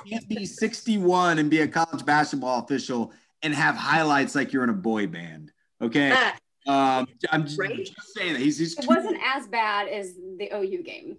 [0.08, 3.12] Can't be 61 and be a college basketball official
[3.42, 5.52] and have highlights like you're in a boy band.
[5.82, 6.12] Okay.
[6.14, 7.76] Ah, Um, I'm just, Right?
[7.84, 11.18] just saying that he's, he's It wasn't as bad as the OU game.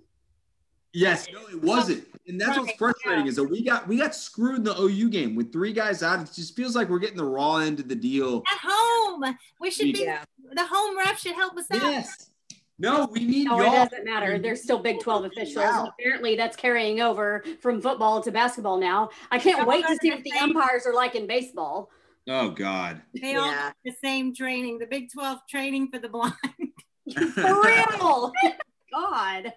[0.95, 4.57] Yes, no, it wasn't, and that's what's frustrating is that we got we got screwed
[4.57, 6.19] in the OU game with three guys out.
[6.21, 8.41] It just feels like we're getting the raw end of the deal.
[8.51, 10.03] At home, we should be.
[10.03, 10.23] Yeah.
[10.53, 11.81] The home ref should help us out.
[11.81, 12.29] Yes.
[12.77, 13.85] No, we need No, it y'all.
[13.85, 14.37] doesn't matter.
[14.37, 15.55] They're still Big 12 officials.
[15.63, 15.93] Wow.
[15.97, 19.09] Apparently, that's carrying over from football to basketball now.
[19.31, 21.89] I can't wait to see what the umpires are like in baseball.
[22.27, 23.01] Oh God.
[23.13, 23.71] They all Yeah.
[23.85, 24.79] get the same training.
[24.79, 26.33] The Big 12 training for the blind.
[27.33, 28.33] For real.
[28.93, 29.53] God.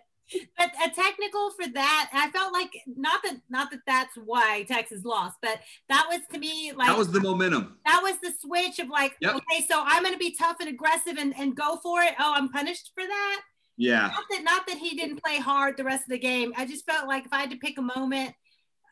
[0.56, 5.04] But a technical for that i felt like not that not that that's why texas
[5.04, 5.58] lost but
[5.88, 7.76] that was to me like That was the momentum.
[7.86, 9.36] that was the switch of like Yep.
[9.36, 12.34] okay so i'm going to be tough and aggressive and, and go for it oh
[12.36, 13.40] i'm punished for that
[13.76, 14.08] Yeah.
[14.08, 16.84] not that not that he didn't play hard the rest of the game i just
[16.84, 18.34] felt like if i had to pick a moment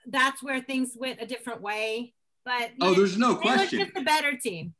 [0.08, 2.14] that's where things went a different way
[2.44, 3.78] but Oh, there's no looked question.
[3.80, 4.72] just a better team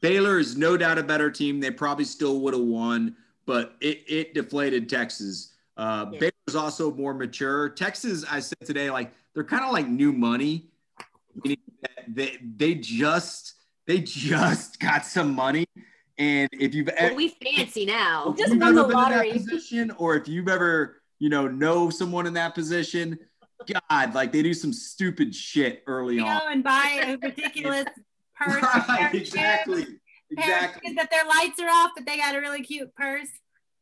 [0.00, 1.60] Baylor is no doubt a better team.
[1.60, 3.14] They probably still would have won,
[3.46, 5.51] but it, it deflated Texas.
[5.76, 6.18] Uh, Yeah.
[6.18, 7.68] Baylor's also more mature.
[7.70, 10.68] Texas, I said today, like they're kind of like new money.
[11.42, 13.54] Meaning that They, they just
[13.86, 15.66] they just got some money,
[16.18, 18.34] and if you've Well, we fancy now.
[18.38, 19.32] Just you've won the lottery.
[19.32, 23.18] that position, or if you've ever you know know someone in that position,
[23.90, 26.28] God, like they do some stupid shit early you on.
[26.38, 27.86] know and buy a ridiculous
[28.36, 29.86] purse Right, pair of shoes, exactly,
[30.30, 30.94] exactly.
[30.94, 33.28] that their lights are off but they got a really cute purse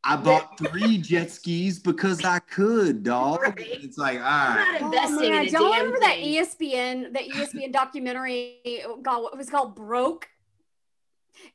[0.03, 3.43] I bought three jet skis because I could, dog.
[3.43, 3.55] Right.
[3.59, 5.33] It's like, all I'm not oh, investing Oh, man.
[5.43, 6.17] in a Do y'all damn remember that.
[6.19, 8.61] ESPN, that ESPN documentary?
[9.03, 10.27] God, what was called Broke?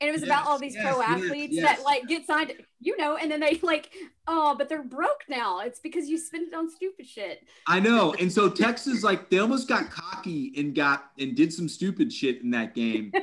[0.01, 1.77] And it was about all these yes, pro athletes yes.
[1.77, 3.91] that like get signed, you know, and then they like,
[4.27, 5.59] oh, but they're broke now.
[5.59, 7.43] It's because you spend it on stupid shit.
[7.67, 8.13] I know.
[8.19, 12.41] And so Texas, like, they almost got cocky and got and did some stupid shit
[12.41, 13.11] in that game.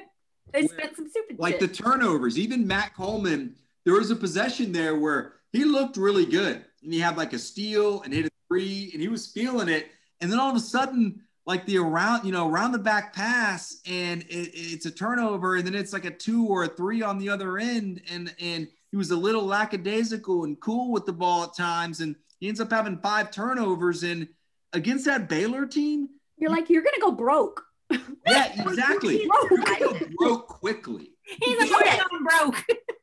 [0.52, 1.60] They Where- spent some stupid like shit.
[1.60, 2.38] the turnovers.
[2.38, 3.54] Even Matt Coleman,
[3.84, 7.38] there was a possession there where he looked really good and he had like a
[7.38, 9.90] steal and hit a three and he was feeling it.
[10.20, 13.80] And then all of a sudden, like the around, you know, around the back pass
[13.86, 17.18] and it, it's a turnover and then it's like a two or a three on
[17.18, 18.00] the other end.
[18.10, 22.00] And, and he was a little lackadaisical and cool with the ball at times.
[22.00, 24.04] And he ends up having five turnovers.
[24.04, 24.28] And
[24.72, 26.08] against that Baylor team,
[26.38, 27.64] You're like, you're gonna go broke.
[27.90, 29.26] yeah, exactly.
[29.26, 29.50] Broke.
[29.50, 31.10] You're gonna go broke quickly.
[31.42, 31.74] He's a
[32.22, 32.64] broke.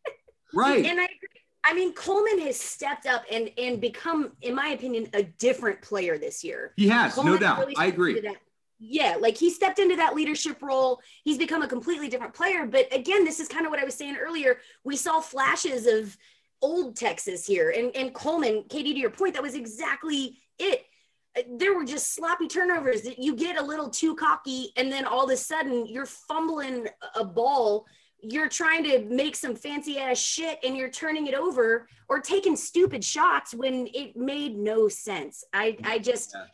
[0.54, 0.86] Right.
[0.86, 1.08] And I,
[1.64, 6.18] I mean, Coleman has stepped up and and become, in my opinion, a different player
[6.18, 6.74] this year.
[6.78, 7.60] He has, no doubt.
[7.60, 8.20] really I agree.
[8.22, 8.38] that-
[8.80, 11.02] Yeah, like he stepped into that leadership role.
[11.24, 12.66] He's become a completely different player.
[12.66, 14.58] But again, this is kind of what I was saying earlier.
[14.84, 16.18] We saw flashes of
[16.62, 20.86] old Texas here, and and Coleman, KD, to your point, that was exactly it.
[21.58, 25.26] There were just sloppy turnovers that you get a little too cocky, and then all
[25.26, 27.86] of a sudden you're fumbling a ball.
[28.22, 32.56] You're trying to make some fancy ass shit and you're turning it over or taking
[32.56, 35.44] stupid shots when it made no sense.
[35.54, 36.46] I, I just, Yeah.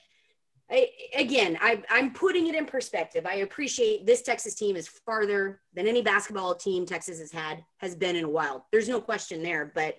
[0.69, 3.25] I, again, I, I'm putting it in perspective.
[3.25, 7.95] I appreciate this Texas team is farther than any basketball team Texas has had, has
[7.95, 8.65] been in a while.
[8.71, 9.71] There's no question there.
[9.73, 9.97] But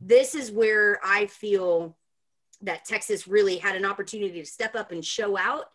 [0.00, 1.96] this is where I feel
[2.62, 5.66] that Texas really had an opportunity to step up and show out.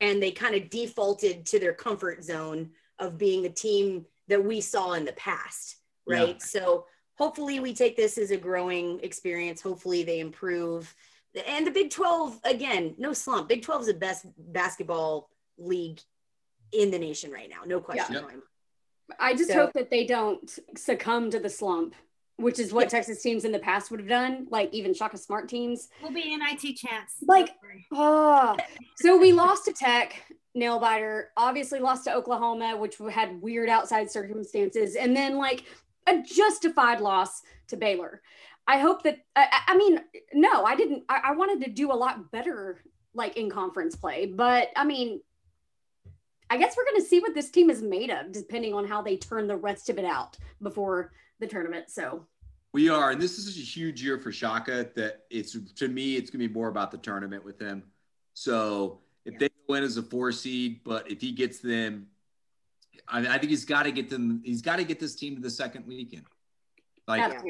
[0.00, 4.60] And they kind of defaulted to their comfort zone of being a team that we
[4.60, 5.76] saw in the past.
[6.06, 6.40] Right.
[6.42, 9.60] So hopefully we take this as a growing experience.
[9.60, 10.94] Hopefully they improve
[11.46, 13.48] and the Big 12 again, no slump.
[13.48, 15.98] Big 12 is the best basketball league
[16.72, 17.62] in the nation right now.
[17.64, 18.14] No question.
[18.14, 18.22] Yep.
[18.22, 18.42] in my mind.
[19.18, 21.94] I just So- hope that they don't succumb to the slump,
[22.36, 22.88] which is what Yeah.
[22.90, 25.88] Texas teams in the past would have done, like even Shaka Smart teams.
[26.02, 27.16] We'll be in IT chance.
[27.22, 27.54] Like-
[27.92, 28.56] Oh,
[28.96, 31.30] so we lost to Tech, nail biter.
[31.36, 35.64] Obviously, lost to Oklahoma, which had weird outside circumstances, and then like
[36.06, 38.22] a justified loss to Baylor.
[38.66, 39.18] I hope that.
[39.36, 40.00] I, I- mean,
[40.34, 41.04] no, I didn't.
[41.08, 42.82] I, I wanted to do a lot better,
[43.14, 45.20] like in conference play, but I mean.
[46.50, 49.00] I guess we're going to see what this team is made of, depending on how
[49.00, 51.88] they turn the rest of it out before the tournament.
[51.88, 52.26] So,
[52.74, 56.16] We are, and this is such a huge year for Shaka that it's to me,
[56.16, 57.84] it's gonna be more about the tournament with him.
[58.34, 59.00] So
[59.74, 62.06] if in as a four seed, but if he gets them,
[63.08, 64.42] I, I think he's got to get them.
[64.44, 66.24] He's got to get this team to the second weekend.
[67.08, 67.42] Like,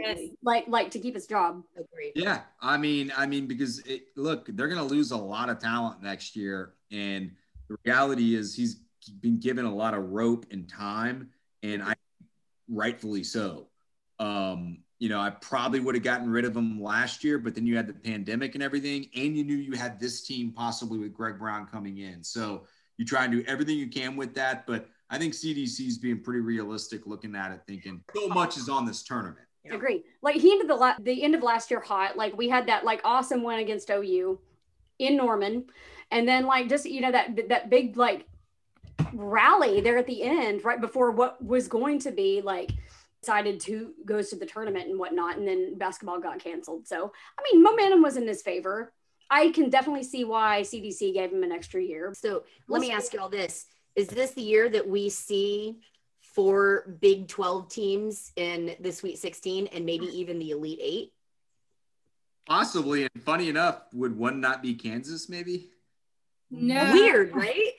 [0.42, 1.62] like like to keep his job.
[1.76, 2.12] Agreed.
[2.14, 6.02] yeah, I mean, I mean, because it, look, they're gonna lose a lot of talent
[6.02, 7.32] next year, and
[7.68, 8.76] the reality is he's
[9.20, 11.28] been given a lot of rope and time,
[11.62, 11.94] and I
[12.68, 13.68] rightfully so.
[14.18, 17.66] Um, you know, I probably would have gotten rid of him last year, but then
[17.66, 21.12] you had the pandemic and everything, and you knew you had this team possibly with
[21.12, 22.22] Greg Brown coming in.
[22.22, 24.64] So you try and do everything you can with that.
[24.64, 28.68] But I think CDC is being pretty realistic looking at it, thinking so much is
[28.68, 29.44] on this tournament.
[29.64, 29.74] Yeah.
[29.74, 30.04] Agree.
[30.22, 32.16] Like he ended the la- the end of last year hot.
[32.16, 34.38] Like we had that like awesome win against OU
[35.00, 35.64] in Norman,
[36.12, 38.28] and then like just you know that that big like
[39.12, 42.70] rally there at the end right before what was going to be like
[43.22, 46.86] decided to goes to the tournament and whatnot, and then basketball got canceled.
[46.86, 48.92] So I mean, momentum was in his favor.
[49.30, 52.12] I can definitely see why CDC gave him an extra year.
[52.14, 52.92] So We'll let me see.
[52.92, 53.66] ask you all this.
[53.94, 55.78] Is this the year that we see
[56.20, 61.12] four Big 12 teams in the Sweet 16 and maybe even the Elite Eight?
[62.46, 65.28] Possibly, and funny enough, would one not be Kansas?
[65.28, 65.70] Maybe.
[66.50, 66.92] No.
[66.92, 67.72] Weird, right?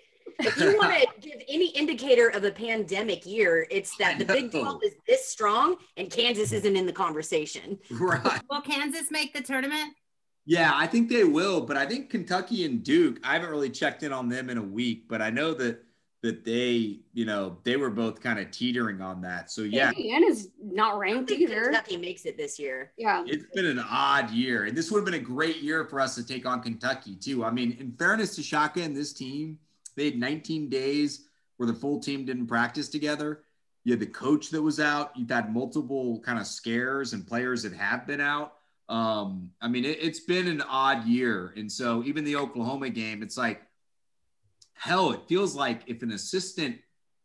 [0.45, 4.53] If you want to give any indicator of a pandemic year, it's that the Big
[4.53, 4.61] know.
[4.61, 6.57] 12 is this strong and Kansas mm-hmm.
[6.57, 7.79] isn't in the conversation.
[7.91, 8.41] Right.
[8.49, 9.93] Will Kansas make the tournament?
[10.45, 14.03] Yeah, I think they will, but I think Kentucky and Duke, I haven't really checked
[14.03, 15.83] in on them in a week, but I know that
[16.23, 19.51] that they, you know, they were both kind of teetering on that.
[19.51, 21.65] So yeah, Indiana's not I don't ranked think either.
[21.65, 22.93] Kentucky makes it this year.
[22.97, 23.23] Yeah.
[23.27, 24.63] it's been an odd year.
[24.63, 27.43] And this would have been a great year for us to take on Kentucky too.
[27.43, 29.59] I mean, in fairness to Shaka and this team,
[29.95, 31.27] they had 19 days
[31.57, 33.41] where the full team didn't practice together.
[33.83, 35.11] You had the coach that was out.
[35.15, 38.53] You've had multiple kind of scares and players that have been out.
[38.89, 41.53] Um, I mean, it, it's been an odd year.
[41.57, 43.61] And so even the Oklahoma game, it's like,
[44.73, 46.77] hell, it feels like if an assistant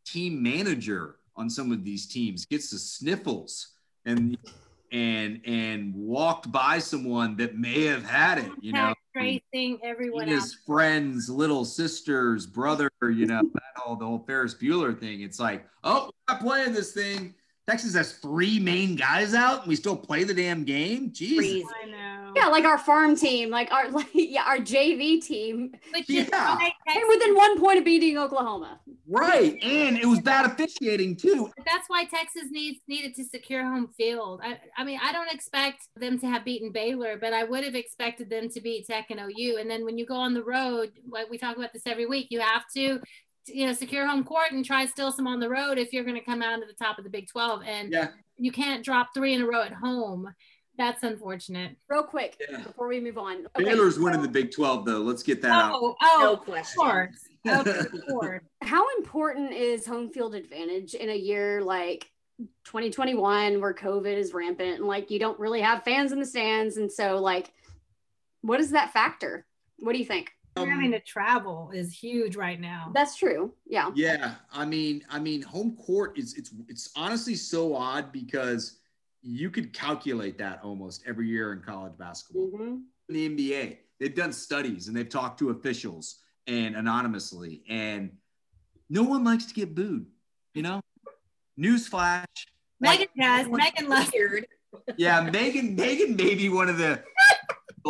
[0.05, 4.37] team manager on some of these teams gets the sniffles and
[4.91, 9.39] and and walked by someone that may have had it, you know, Hmm.
[9.53, 14.99] tracing everyone his friends, little sisters, brother, you know, that whole the whole Ferris Bueller
[14.99, 15.23] thing.
[15.23, 17.35] It's like, oh, we're not playing this thing.
[17.69, 21.13] Texas has three main guys out, and we still play the damn game.
[21.13, 21.39] Jesus.
[21.39, 21.67] Crazy.
[21.83, 22.18] I know.
[22.37, 25.73] Yeah, like our farm team, like our like yeah, our JV team.
[25.95, 26.55] Which is Yeah.
[26.57, 28.81] why They're within one point of beating Oklahoma.
[29.11, 31.51] Right, and it was bad officiating too.
[31.65, 34.41] that's why Texas needs needed to secure home field.
[34.45, 37.75] I, I mean, I don't expect them to have beaten Baylor, but I would have
[37.75, 39.57] expected them to beat Tech and OU.
[39.61, 42.27] And then when you go on the road, like we talk about this every week,
[42.31, 43.01] you have to,
[43.47, 46.05] you know, secure home court and try to steal some on the road if you're
[46.05, 47.63] going to come out to the top of the Big 12.
[47.67, 48.09] And Yeah.
[48.37, 50.29] you can't drop three in a row at home.
[50.79, 51.77] That's unfortunate.
[51.89, 52.63] Real quick Yeah.
[52.63, 53.47] before we move on.
[53.57, 55.01] Okay, Baylor's winning the Big 12, though.
[55.01, 55.73] Let's get that out.
[55.75, 56.81] Oh, oh No oh, of question.
[56.81, 57.25] course.
[57.45, 57.67] Of
[58.09, 58.43] course.
[58.63, 62.11] How important is home field advantage in a year like
[62.65, 66.77] 2021 where COVID is rampant and like you don't really have fans in the stands?
[66.77, 67.53] And so, like,
[68.43, 69.47] what is that factor?
[69.79, 70.31] What do you think?
[70.57, 72.91] Um, having to travel is huge right now.
[72.93, 73.55] That's true.
[73.67, 73.91] Yeah.
[73.95, 78.79] Yeah, I mean, I mean, home court is it's it's honestly so odd because
[79.23, 82.51] you could calculate that almost every year in college basketball.
[82.51, 82.83] Mhm.
[83.09, 88.17] In the NBA, they've done studies and they've talked to officials and anonymously, and
[88.89, 90.07] no one likes to get booed.
[90.55, 90.81] You know,
[91.59, 92.27] newsflash.
[92.81, 93.49] Megan does.
[93.49, 94.11] Megan loves
[94.97, 95.75] Yeah, Megan.
[95.75, 97.03] Megan may be one of the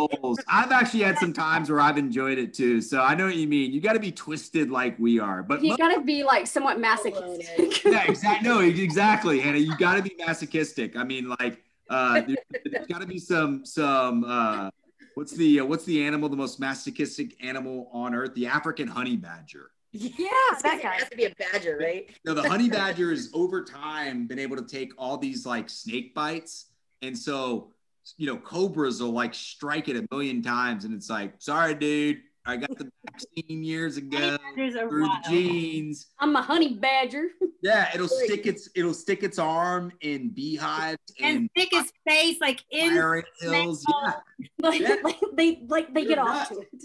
[0.07, 0.39] goals.
[0.47, 2.81] I've actually had some times where I've enjoyed it too.
[2.81, 3.71] So I know what you mean.
[3.71, 7.83] You got to be twisted like we are, but You gotta be like somewhat masochistic.
[7.83, 8.47] yeah, exactly.
[8.47, 9.57] No, exactly, Hannah.
[9.57, 10.95] You got to be masochistic.
[10.95, 12.35] I mean, like, uh, there,
[12.77, 14.23] has got to be some some.
[14.23, 14.69] Uh,
[15.15, 18.33] what's the uh, what's the animal, the most masochistic animal on earth?
[18.35, 19.71] The African honey badger.
[19.91, 20.93] yeah, That that guy.
[20.99, 22.09] has to be a badger, right?
[22.23, 26.13] No, the honey badger has over time been able to take all these like snake
[26.13, 26.67] bites,
[27.01, 27.71] and so
[28.17, 32.21] you know cobras will like strike it a million times, and it's like, sorry, dude,
[32.45, 36.07] I got the vaccine years ago There's a through the genes.
[36.19, 37.27] I'm a honey badger.
[37.61, 42.37] Yeah, it'll stick its it'll stick its arm in beehives and and stick his face
[42.39, 43.85] like in fire hills.
[43.89, 44.13] Yeah.
[44.61, 44.95] like, Yeah.
[45.03, 46.83] like they like they You're get off to it.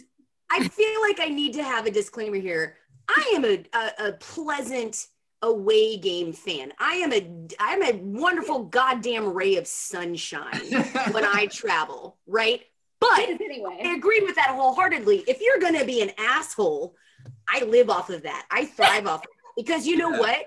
[0.50, 2.76] I feel like I need to have a disclaimer here.
[3.08, 5.06] I am a, a, a pleasant
[5.42, 6.72] away game fan.
[6.78, 10.60] I am a I'm a wonderful goddamn ray of sunshine
[11.12, 12.62] when I travel, right?
[13.00, 13.80] But anyway.
[13.84, 15.24] I agree with that wholeheartedly.
[15.28, 16.94] If you're gonna be an asshole,
[17.48, 18.46] I live off of that.
[18.50, 19.64] I thrive off of it.
[19.64, 20.18] because you know Yeah.
[20.20, 20.38] what?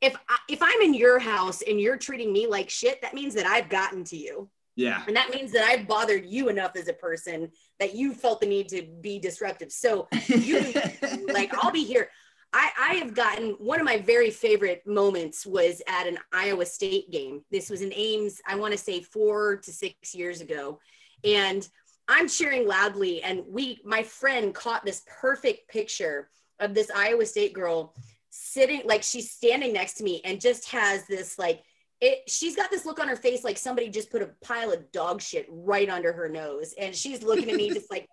[0.00, 3.34] If I, if I'm in your house and you're treating me like shit, that means
[3.34, 4.48] that I've gotten to you.
[4.74, 5.02] Yeah.
[5.06, 8.46] And that means that I've bothered you enough as a person that you felt the
[8.46, 9.70] need to be disruptive.
[9.70, 10.72] So you
[11.28, 12.08] like I'll be here.
[12.52, 17.10] I, I have gotten one of my very favorite moments was at an Iowa State
[17.10, 17.42] game.
[17.50, 20.80] This was in Ames, I want to say four to six years ago.
[21.24, 21.66] And
[22.08, 23.22] I'm cheering loudly.
[23.22, 26.28] And we, my friend caught this perfect picture
[26.58, 27.94] of this Iowa State girl
[28.30, 31.62] sitting, like she's standing next to me and just has this like
[32.00, 34.90] it she's got this look on her face like somebody just put a pile of
[34.92, 38.08] dog shit right under her nose and she's looking at me just like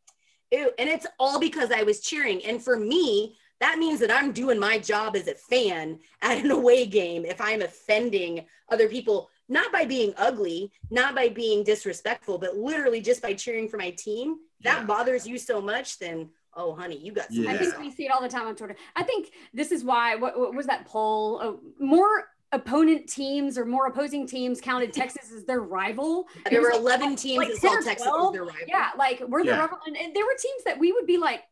[0.51, 4.31] ew and it's all because i was cheering and for me that means that i'm
[4.31, 9.29] doing my job as a fan at an away game if i'm offending other people
[9.49, 13.89] not by being ugly not by being disrespectful but literally just by cheering for my
[13.91, 14.85] team that Yeah.
[14.85, 17.51] bothers you so much then oh honey you got some Yeah.
[17.51, 18.75] I think we see it all the time on Twitter.
[18.95, 20.15] I think this is why.
[20.15, 21.39] What, what was that poll?
[21.39, 26.25] Uh, more opponent teams or more opposing teams counted Texas as their rival.
[26.49, 28.33] there were It 11 like- teams like that saw 10 or texas as 12.
[28.33, 31.05] their rival Yeah, like we're the rival, and, and there were teams that we would
[31.05, 31.43] be like,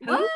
[0.00, 0.28] what?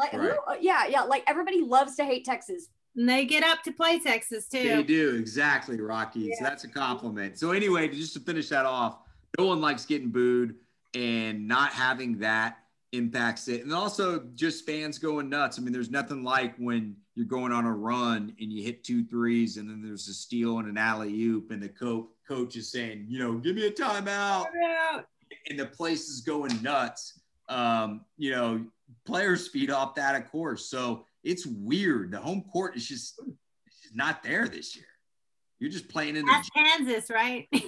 [0.00, 0.30] Like Right.
[0.30, 0.52] who?
[0.52, 1.02] Uh, Yeah, yeah.
[1.02, 2.68] Like everybody loves to hate Texas.
[2.96, 4.62] And they get up to play Texas too.
[4.62, 6.32] They do exactly, Rocky.
[6.32, 7.38] So that's a compliment.
[7.38, 8.98] So anyway, just to finish that off,
[9.38, 10.56] no one likes getting booed,
[10.94, 12.56] and not having that
[12.92, 13.62] impacts it.
[13.62, 15.56] And also just fans going nuts.
[15.56, 19.04] I mean, there's nothing like when you're going on a run and you hit two
[19.04, 22.72] threes, and then there's a steal and an alley oop, and the coach coach is
[22.72, 24.46] saying, you know, give me a timeout,
[25.48, 27.20] and the place is going nuts.
[27.48, 28.64] Um, you know,
[29.06, 30.68] players feed off that, of course.
[30.70, 32.12] So it's weird.
[32.12, 34.86] The home court is just, just not there this year.
[35.58, 37.48] You're just playing in the That's Kansas, right?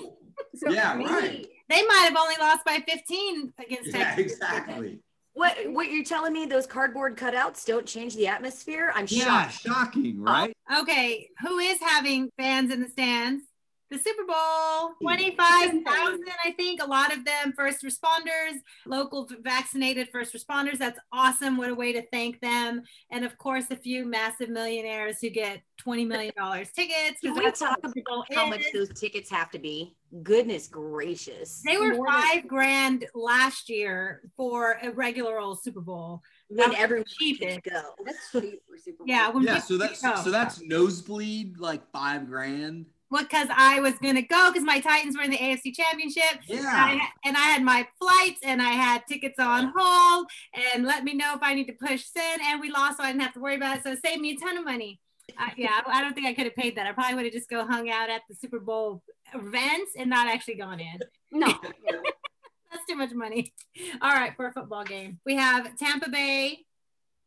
[0.54, 1.46] So Yeah, me, right.
[1.70, 4.32] they might have only lost by 15 against yeah, Texas.
[4.32, 4.98] exactly.
[5.34, 6.44] What what you're telling me?
[6.44, 8.92] Those cardboard cutouts don't change the atmosphere?
[8.94, 9.60] I'm Yeah, shocked.
[9.62, 10.52] shocking, right?
[10.70, 13.44] Oh, okay, who is having fans in the stands?
[13.92, 16.82] The Super Bowl, 25,000, I think.
[16.82, 20.78] A lot of them first responders, local vaccinated first responders.
[20.78, 21.56] That's awesome.
[21.58, 22.82] What a way to thank them.
[23.10, 26.32] And of course, a few massive millionaires who get $20 million
[26.74, 27.20] tickets.
[27.20, 29.94] Can 'cause we that's talk what the about how much those tickets have to be?
[30.22, 31.62] Goodness gracious.
[31.64, 36.22] They were More than- five grand last year for a regular old Super Bowl.
[36.48, 37.62] when That's everyone cheapest.
[37.62, 37.82] could go.
[38.04, 39.06] That's cheap for Super Bowl.
[39.08, 40.14] Yeah, when Yeah, so that's go.
[40.16, 42.86] so that's nosebleed like five grand.
[43.20, 46.40] Because I was gonna go because my Titans were in the AFC Championship.
[46.48, 47.06] And I, Yeah.
[47.24, 50.26] and I had my flights and I had tickets on hold
[50.74, 53.08] and let me know if I need to push send and we lost so I
[53.08, 53.82] didn't have to worry about it.
[53.84, 55.00] So it saved me a ton of money.
[55.38, 56.86] Uh, yeah, I, I don't think I could have paid that.
[56.86, 59.02] I probably would have just go hung out at the Super Bowl
[59.34, 60.98] events and not actually gone in.
[61.30, 61.46] No.
[62.70, 63.52] That's too much money.
[64.00, 65.20] All right, for a football game.
[65.26, 66.60] We have Tampa Bay,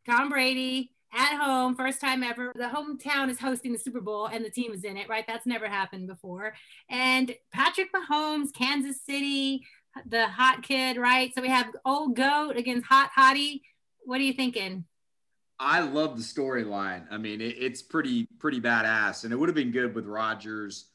[0.08, 2.52] Tom Brady at home, first time ever.
[2.54, 5.24] The hometown is hosting the Super Bowl and the team is in it, right?
[5.26, 6.54] That's never happened before.
[6.90, 9.64] And Patrick Mahomes, Kansas City,
[10.04, 11.32] the hot kid, right?
[11.34, 13.62] So we have old goat against hot hottie.
[14.04, 14.84] What are you thinking?
[15.58, 17.06] I love the storyline.
[17.10, 20.90] I mean, it, it's pretty pretty badass, and it would have been good with Rodgers.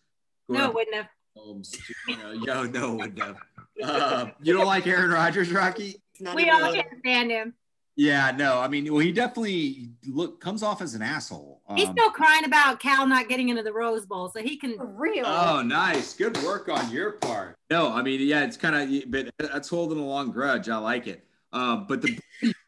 [0.47, 1.07] going No, it wouldn't have.
[1.35, 1.75] Holmes,
[2.07, 3.37] you know, yo, no, wouldn't have.
[3.81, 5.95] Uh, you don't like Aaron Rodgers, Rocky?
[6.35, 6.75] We of all those.
[6.75, 7.53] can't stand him.
[7.95, 8.59] Yeah, no.
[8.59, 11.61] I mean, well, he definitely look comes off as an asshole.
[11.75, 14.77] He's Um, still crying about Cal not getting into the Rose Bowl, so he can.
[14.77, 15.25] For real.
[15.25, 16.13] Oh, nice.
[16.15, 17.55] Good work on your part.
[17.69, 20.69] No, I mean, yeah, it's kind of, but that's holding a long grudge.
[20.69, 21.25] I like it.
[21.53, 22.17] Um, but the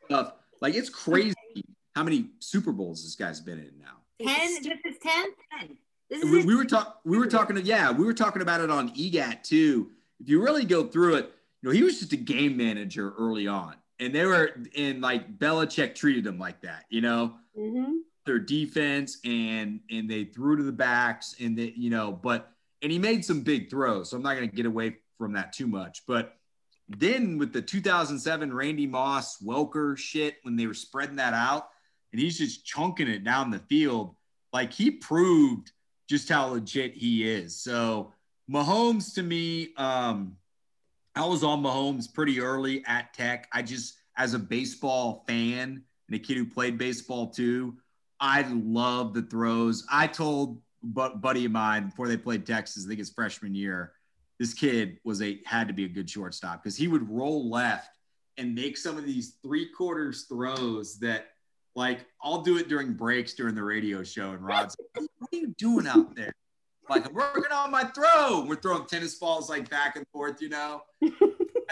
[0.05, 1.35] stuff, like, it's crazy
[1.95, 3.97] how many Super Bowls this guy's been in now.
[4.25, 4.55] Ten.
[4.61, 5.77] This is ten.
[6.09, 8.69] This is We, we were talking, we were talking, yeah, we were talking about it
[8.69, 9.91] on EGAT too.
[10.19, 13.47] If you really go through it, you know, he was just a game manager early
[13.47, 17.35] on, and they were in like Belichick treated them like that, you know.
[17.57, 22.53] hmm their defense and and they threw to the backs and they you know but
[22.81, 25.53] and he made some big throws so i'm not going to get away from that
[25.53, 26.03] too much.
[26.05, 26.35] But
[26.89, 31.69] then with the 2007 randy moss welker shit when they were spreading that out
[32.11, 34.15] and he's just chunking it down the field
[34.51, 35.71] like he proved
[36.09, 37.55] just how legit he is.
[37.55, 38.11] So
[38.51, 40.35] mahomes to me um
[41.15, 46.15] i was on mahomes pretty early at tech i just as a baseball fan and
[46.15, 47.75] a kid who played baseball too
[48.23, 49.85] I love the throws.
[49.91, 53.91] I told bu- buddy of mine before they played Texas, I think his freshman year,
[54.39, 57.97] this kid was a had to be a good shortstop because he would roll left
[58.37, 61.31] and make some of these three quarters throws that
[61.75, 65.37] like I'll do it during breaks during the radio show and Rod's like, what are
[65.37, 66.33] you doing out there?
[66.89, 68.45] Like I'm working on my throw.
[68.45, 70.83] We're throwing tennis balls like back and forth, you know.
[71.03, 71.07] I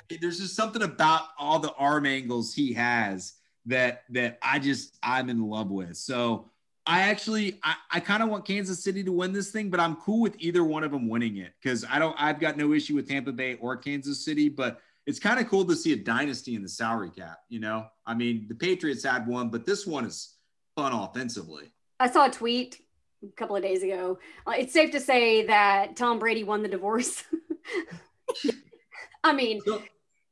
[0.09, 3.33] mean, there's just something about all the arm angles he has
[3.65, 5.97] that that I just I'm in love with.
[5.97, 6.49] So
[6.85, 9.95] I actually I, I kind of want Kansas City to win this thing, but I'm
[9.97, 12.95] cool with either one of them winning it because I don't I've got no issue
[12.95, 16.55] with Tampa Bay or Kansas City, but it's kind of cool to see a dynasty
[16.55, 17.39] in the salary cap.
[17.49, 20.35] You know, I mean the Patriots had one, but this one is
[20.75, 21.71] fun offensively.
[21.99, 22.81] I saw a tweet
[23.23, 24.19] a couple of days ago.
[24.47, 27.23] Uh, it's safe to say that Tom Brady won the divorce.
[29.23, 29.81] I mean, So,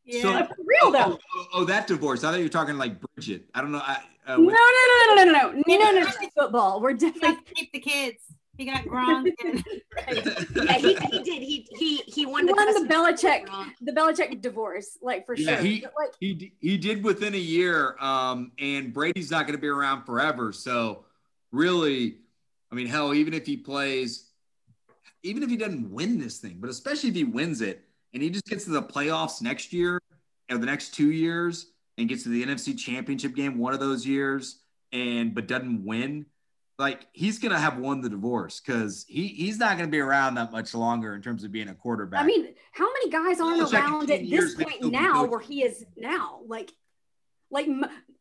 [0.05, 0.21] Yeah.
[0.21, 1.13] so- for real though.
[1.13, 2.23] Oh, oh, oh, that divorce.
[2.23, 3.45] I thought you were talking like Bridget.
[3.53, 3.81] I don't know.
[3.83, 6.81] I, uh, No, with- no, no, no, no, no, no, no, no, no, no, football.
[6.81, 8.17] We're definitely keep the kids.
[8.57, 9.31] He got Gronk.
[9.45, 9.63] and-
[10.55, 11.41] yeah, he, he did.
[11.43, 12.89] He he he won the, won the.
[12.93, 13.45] Belichick,
[13.79, 15.63] the Belichick divorce, like for Yeah, sure.
[15.65, 19.61] he- But, like, He he did within a year, um, and Brady's not going to
[19.61, 20.51] be around forever.
[20.51, 21.05] So
[21.53, 22.17] really,
[22.71, 24.29] I mean, hell, even if he plays,
[25.23, 28.29] even if he doesn't win this thing, but especially if he wins it and he
[28.29, 29.99] just gets to the playoffs next year
[30.49, 34.05] or the next two years and gets to the NFC Championship game one of those
[34.05, 34.61] years
[34.91, 36.25] and but doesn't win,
[36.77, 39.99] like he's going to have won the divorce because he he's not going to be
[39.99, 42.21] around that much longer in terms of being a quarterback.
[42.21, 46.39] I mean, how many guys aren't around at this point now where he is now?
[46.47, 46.71] Like,
[47.51, 47.67] like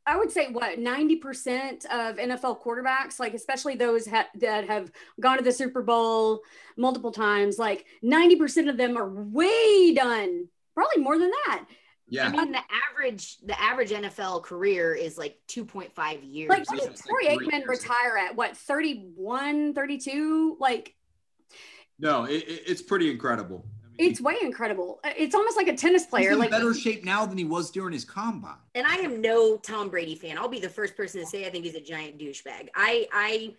[0.08, 4.90] I would say, what ninety percent of NFL quarterbacks, like especially those ha- that have
[5.20, 6.40] gone to the Super Bowl
[6.76, 10.48] multiple times, like ninety percent of them are way done.
[10.74, 11.64] Probably more than that.
[12.08, 12.28] yeah.
[12.28, 16.48] I mean, the average the average NFL career is like 2.5 years.
[16.48, 18.36] Like, what did like Troy three Aikman retire at?
[18.36, 20.56] What 31, 32?
[20.60, 20.94] Like,
[21.98, 23.66] No, it- it's pretty incredible.
[23.98, 25.00] I mean, it's way incredible.
[25.02, 26.30] Uh, it's almost like a tennis he's player.
[26.32, 28.54] in Like, better shape now than he was during his combine.
[28.74, 30.38] and I am no Tom Brady fan.
[30.38, 32.68] I'll be the first person to say I think he's a giant douchebag.
[32.74, 33.54] I I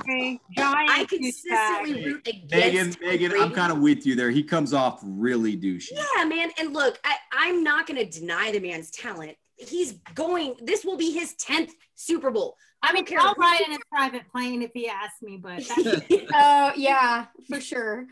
[0.00, 1.08] Okay, Giant I douchebag.
[1.08, 4.30] consistently root against Megan, Tom Megan, I'm kind of with you there.
[4.30, 5.92] He comes off really douchey.
[5.92, 6.50] Yeah, man.
[6.58, 9.36] And look, I, I'm not going to deny the man's talent.
[9.56, 12.56] He's going, this will be his 10th Super Bowl.
[12.82, 16.02] I mean, I'll ride in a private plane if he asks me, but that's,
[16.34, 18.06] Oh yeah, for sure.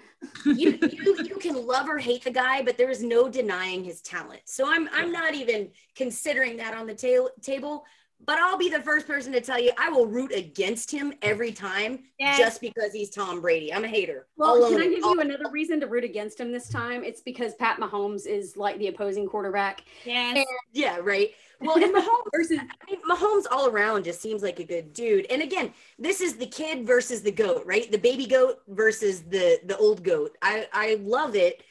[0.44, 4.42] you, you you can love or hate the guy, but there's no denying his talent.
[4.44, 7.84] So I'm I'm not even considering that on the ta- table.
[8.26, 11.52] But I'll be the first person to tell you I will root against him every
[11.52, 12.36] time Yes.
[12.36, 13.72] just because he's Tom Brady.
[13.72, 14.26] I'm a hater.
[14.36, 14.94] Well, I'll can own I it.
[14.96, 17.04] give I'll- you another reason to root against him this time?
[17.04, 20.44] It's because Pat Mahomes is like the opposing quarterback yes.
[20.72, 21.30] yeah, right.
[21.60, 25.26] Well, and Mahomes versus I mean, Mahomes all around just seems like a good dude.
[25.30, 27.90] And again, this is the kid versus the goat, right?
[27.90, 30.36] The baby goat versus the the old goat.
[30.42, 31.62] I I love it.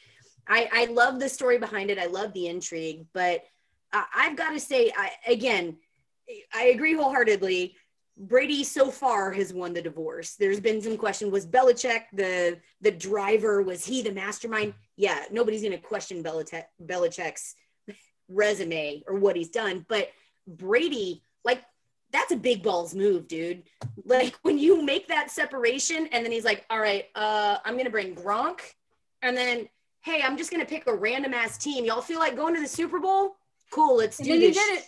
[0.46, 1.98] I I love the story behind it.
[1.98, 3.44] I love the intrigue, but
[3.92, 5.76] uh, I've got to say, I again,
[6.54, 7.76] I agree wholeheartedly.
[8.20, 10.34] Brady so far has won the divorce.
[10.34, 13.62] There's been some question: Was Belichick the the driver?
[13.62, 14.74] Was he the mastermind?
[14.96, 17.54] Yeah, nobody's going to question Belichick, Belichick's
[18.28, 20.10] resume or what he's done, but
[20.46, 21.62] Brady, like,
[22.12, 23.64] that's a big balls move, dude.
[24.04, 27.90] Like when you make that separation, and then he's like, "All right, uh, I'm gonna
[27.90, 28.60] bring Gronk,"
[29.22, 29.68] and then,
[30.00, 31.84] "Hey, I'm just gonna pick a random ass team.
[31.84, 33.36] Y'all feel like going to the Super Bowl?
[33.70, 34.84] Cool, let's do this." did it.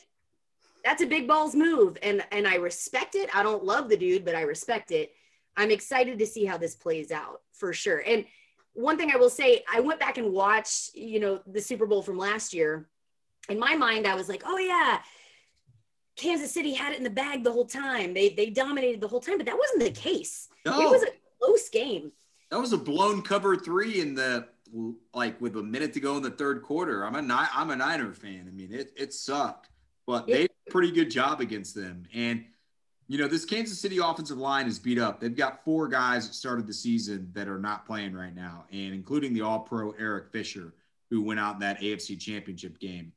[0.85, 4.25] that's a big balls move and and i respect it i don't love the dude
[4.25, 5.13] but i respect it
[5.57, 8.25] i'm excited to see how this plays out for sure and
[8.73, 12.03] one thing i will say i went back and watched you know the super bowl
[12.03, 12.89] from last year
[13.51, 15.01] in my mind i was like oh yeah
[16.17, 19.21] kansas city had it in the bag the whole time they they dominated the whole
[19.21, 22.13] time but that wasn't the case it was a close game
[22.51, 24.47] that was a blown cover three in the
[25.15, 27.05] like with a minute to go in the third quarter.
[27.05, 28.47] I'm a I'm a Niner fan.
[28.49, 29.69] I mean, it it sucked,
[30.07, 32.05] but they did a pretty good job against them.
[32.15, 32.45] And
[33.09, 35.21] you know, this Kansas City offensive line is beat up.
[35.21, 38.95] They've got four guys that started the season that are not playing right now, and
[38.95, 40.75] including the All-Pro Eric Fisher,
[41.11, 43.13] who went out in that AFC Championship game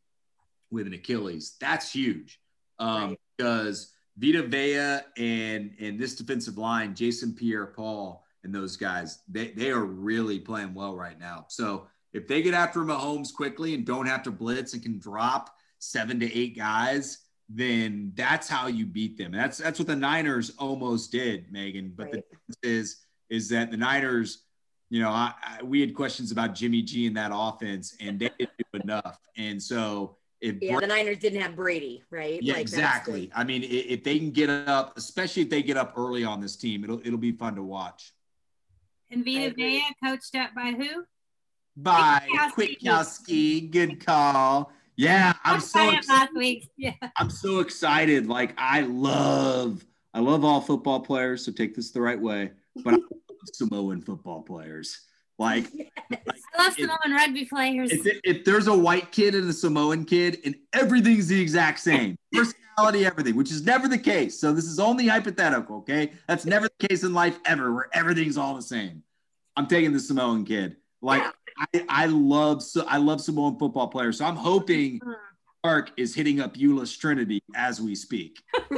[0.74, 1.56] with an Achilles.
[1.62, 2.40] That's huge
[2.80, 3.20] um, Right.
[3.38, 9.70] because Vita Vea and and this defensive line, Jason Pierre-Paul and those guys, they they
[9.72, 11.46] are really playing well right now.
[11.50, 15.56] So if they get after Mahomes quickly and don't have to blitz and can drop
[15.80, 17.20] seven to eight guys,
[17.50, 19.32] then that's how you beat them.
[19.32, 21.94] That's that's what the Niners almost did, Megan.
[21.96, 22.26] But the Right.
[22.32, 22.98] difference is
[23.30, 24.44] is that the Niners,
[24.90, 28.30] you know, I, I, we had questions about Jimmy G in that offense, and they
[28.38, 29.18] didn't do enough.
[29.38, 33.28] And so if yeah the niners didn't have brady right yeah, Like, exactly.
[33.28, 33.66] the- I mean, i-
[33.96, 37.00] if they can get up, especially if they get up early on this team, it'll
[37.06, 38.14] it'll be fun to watch.
[39.10, 39.80] And I Vita agree.
[39.80, 41.06] Vea coached up by who?
[41.78, 42.80] Bye, Kwiatkowski.
[42.82, 43.72] Kwiatkowski.
[43.72, 44.72] Good call.
[44.96, 46.36] Yeah, I'm so excited.
[46.36, 46.70] week.
[46.78, 46.94] Yeah.
[47.18, 48.28] I'm so excited.
[48.28, 49.84] Like I love,
[50.14, 51.44] I love all football players.
[51.46, 52.52] So take this the right way,
[52.84, 55.02] but I love Samoan football players.
[55.40, 55.66] Like,
[56.10, 56.22] like
[56.58, 57.92] I love It- Samoan rugby players.
[57.92, 62.16] if, if there's a white kid and a Samoan kid, and everything's the exact same
[62.34, 64.40] personality, everything, which is never the case.
[64.40, 65.78] So this is only hypothetical.
[65.78, 69.04] Okay, that's never the case in life ever, where everything's all the same.
[69.56, 70.78] I'm taking the Samoan kid.
[71.02, 71.24] Like
[71.58, 74.18] I, I love, so I love Samoan football players.
[74.18, 75.16] So I'm hoping mm.
[75.66, 78.42] Sark is hitting up Euless Trinity as we speak.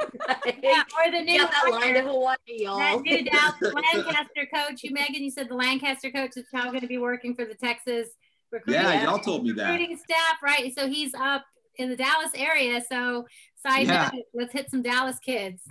[0.61, 2.77] yeah, or the new Got that line to Hawaii, y'all.
[2.77, 4.83] that new Dallas Lancaster coach.
[4.83, 7.55] You, Megan, you said the Lancaster coach is now going to be working for the
[7.55, 8.09] Texas
[8.51, 9.71] recruiting, Yeah, y'all told me that.
[9.71, 10.73] recruiting staff, right?
[10.77, 11.43] So he's up
[11.77, 12.79] in the Dallas area.
[12.87, 13.25] So
[13.65, 14.11] side Yeah.
[14.13, 15.63] note, let's hit some Dallas kids.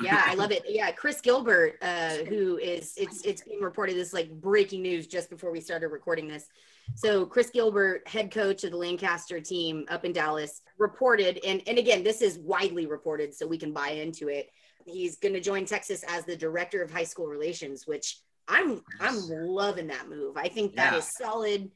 [0.00, 0.64] yeah, I love it.
[0.66, 5.30] Yeah, Chris Gilbert, uh, who is it's it's being reported this like breaking news just
[5.30, 6.48] before we started recording this.
[6.94, 11.78] So Chris Gilbert, head coach of the Lancaster team up in Dallas, reported, and and
[11.78, 14.50] again, this is widely reported, so we can buy into it.
[14.86, 18.18] He's going to join Texas as the director of high school relations, which
[18.48, 20.36] I'm I'm loving that move.
[20.36, 20.98] I think that Yeah.
[20.98, 21.70] is solid.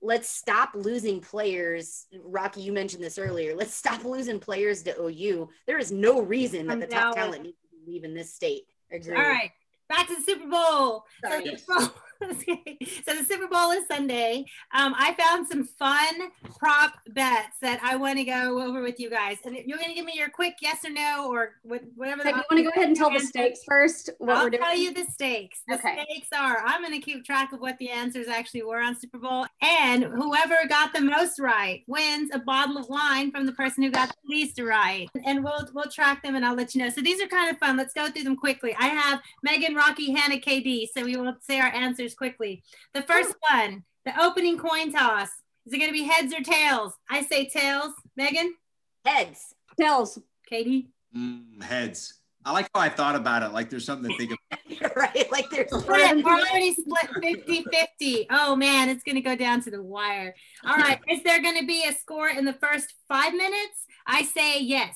[0.00, 2.06] Let's stop losing players.
[2.22, 3.54] Rocky, you mentioned this earlier.
[3.54, 5.48] Let's stop losing players to OU.
[5.66, 8.64] There is no reason that the top talent needs to leave in this state.
[8.90, 9.16] Agree.
[9.16, 9.50] All right,
[9.88, 11.04] back to the Super Bowl.
[11.24, 11.90] So, Sorry.
[12.26, 12.44] The Yes.
[12.44, 13.02] Super Bowl- okay.
[13.06, 14.44] so the Super Bowl is Sunday.
[14.74, 19.10] Um, I found some fun prop bets that I want to go over with you
[19.10, 21.82] guys, and if you're going to give me your quick yes or no or what-
[21.94, 22.22] whatever.
[22.22, 24.10] The you want to go ahead and tell the stakes first?
[24.18, 24.62] What I'll we're doing?
[24.62, 25.62] tell you the stakes.
[25.68, 26.04] The Okay.
[26.04, 29.18] stakes are I'm going to keep track of what the answers actually were on Super
[29.18, 29.46] Bowl.
[29.62, 33.90] And whoever got the most right wins a bottle of wine from the person who
[33.90, 35.08] got the least right.
[35.24, 36.88] And we'll we'll track them and I'll let you know.
[36.90, 37.76] So these are kind of fun.
[37.76, 38.74] Let's go through them quickly.
[38.78, 40.88] I have Megan, Rocky, Hannah, KD.
[40.96, 42.62] So we will say our answers quickly.
[42.92, 45.28] The first one, the opening coin toss.
[45.66, 46.92] Is it going to be heads or tails?
[47.10, 47.92] I say tails.
[48.16, 48.54] Megan,
[49.04, 49.54] Heads.
[49.78, 50.18] Tails.
[50.50, 50.86] KD.
[51.16, 52.20] Mm, heads.
[52.44, 53.52] I like how I thought about it.
[53.52, 54.96] Like there's something to think about.
[54.96, 55.32] right?
[55.32, 56.24] Like there's Split.
[56.24, 58.26] We're already split 50 50.
[58.30, 60.34] Oh man, it's going to go down to the wire.
[60.64, 61.00] All right.
[61.08, 63.86] Is there going to be a score in the first five minutes?
[64.06, 64.94] I say yes.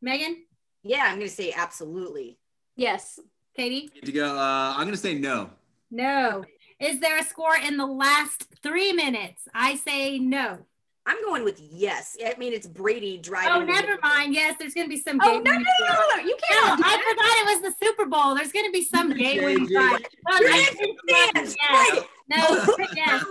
[0.00, 0.44] Megan?
[0.82, 2.38] Yeah, I'm gonna say absolutely.
[2.76, 3.18] Yes.
[3.58, 3.90] KD?
[4.04, 5.50] To go, uh, I'm gonna say no.
[5.90, 6.44] No.
[6.80, 9.42] Is there a score in the last three minutes?
[9.54, 10.58] I say no.
[11.06, 12.16] I'm going with yes.
[12.22, 13.50] I mean, it's Brady driving.
[13.50, 14.34] Oh, never the- mind.
[14.34, 15.42] Yes, there's going to be some Oh game.
[15.42, 16.22] no, no, no, no, no, no.
[16.22, 16.80] You can't.
[16.84, 18.34] I forgot it was the Super Bowl.
[18.34, 19.72] There's going to be some game winning JJ.
[19.72, 20.00] drive.
[20.28, 20.76] Oh, yes,
[21.08, 21.56] yes, yes.
[21.70, 22.02] Right.
[22.28, 23.24] No, yes.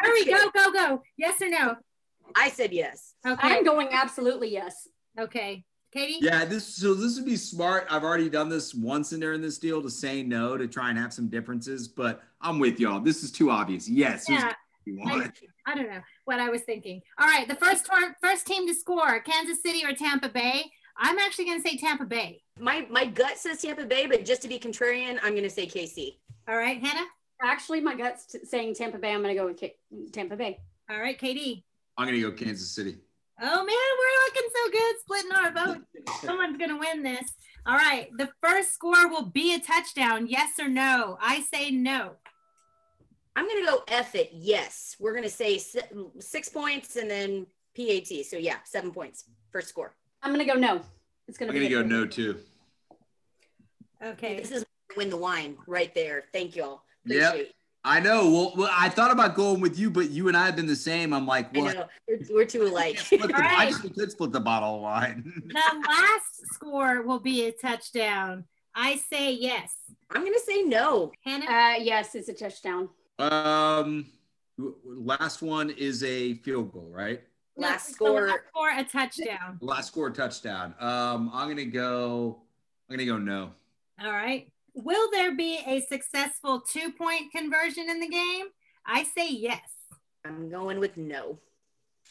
[0.00, 1.02] Hurry, go, go, go.
[1.18, 1.76] Yes or no?
[2.34, 3.12] I said yes.
[3.26, 3.38] Okay.
[3.48, 4.88] I'm going absolutely yes.
[5.20, 5.64] Okay.
[5.94, 6.16] KD?
[6.20, 7.86] Yeah, this so this would be smart.
[7.90, 10.90] I've already done this once in there in this deal to say no to try
[10.90, 13.00] and have some differences, but I'm with y'all.
[13.00, 13.88] This is too obvious.
[13.88, 14.52] Yes, Yeah.
[14.84, 15.32] you I, want?
[15.66, 17.00] I don't know what I was thinking.
[17.18, 20.70] All right, the first tor- first team to score, Kansas City or Tampa Bay.
[20.96, 22.42] I'm actually going to say Tampa Bay.
[22.58, 26.18] My my gut says Tampa Bay, but just to be contrarian, I'm gonna say KC.
[26.48, 27.06] All right, Hannah.
[27.42, 29.12] Actually, my gut's t- saying Tampa Bay.
[29.12, 29.74] I'm going to go with K-
[30.12, 30.60] Tampa Bay.
[30.88, 31.62] All right, KD.
[31.98, 32.96] I'm gonna go Kansas City.
[33.40, 35.84] Oh man, we're looking so good, splitting our vote.
[36.22, 37.30] Someone's gonna win this.
[37.66, 40.26] All right, the first score will be a touchdown.
[40.26, 41.18] Yes or no?
[41.20, 42.12] I say no.
[43.36, 44.30] I'm gonna go F it.
[44.32, 45.58] Yes, we're gonna say
[46.20, 47.46] six points and then
[47.76, 48.24] PAT.
[48.26, 49.94] So yeah, seven points first score.
[50.22, 50.80] I'm going to go no.
[51.28, 51.52] It's gonna.
[51.52, 52.38] I'm gonna a- go no too.
[54.02, 54.36] Okay.
[54.38, 54.64] This is
[54.96, 56.24] win the wine right there.
[56.32, 56.82] Thank y'all.
[57.04, 57.28] Yep.
[57.28, 57.54] Appreciate it.
[57.86, 58.30] I know.
[58.30, 60.74] Well, well, I thought about going with you, but you and I have been the
[60.76, 61.12] same.
[61.12, 62.98] I'm like, I know we're, we're too alike.
[62.98, 65.30] Split the- I just could split the bottle of wine.
[65.48, 68.44] The last score will be a touchdown.
[68.74, 69.74] I say yes.
[70.10, 71.12] I'm gonna say no.
[71.24, 71.44] Hannah.
[71.46, 72.88] Uh, yes, it's a touchdown.
[73.18, 74.06] um,
[74.84, 77.22] last one is a field goal, right?
[77.56, 78.28] Last the score.
[78.28, 79.58] last score a touchdown.
[79.60, 80.74] Last score touchdown.
[80.80, 82.40] Um, I'm gonna go.
[82.88, 83.50] I'm gonna go no.
[84.02, 84.48] All right.
[84.74, 88.46] Will there be a successful two point conversion in the game?
[88.86, 89.60] I say yes.
[90.24, 91.38] I'm going with no.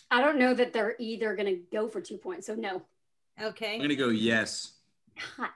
[0.10, 2.48] I don't know that they're either going to go for two points.
[2.48, 2.84] So no.
[3.42, 3.76] Okay.
[3.76, 4.74] I'm gonna go yes.
[5.38, 5.50] God.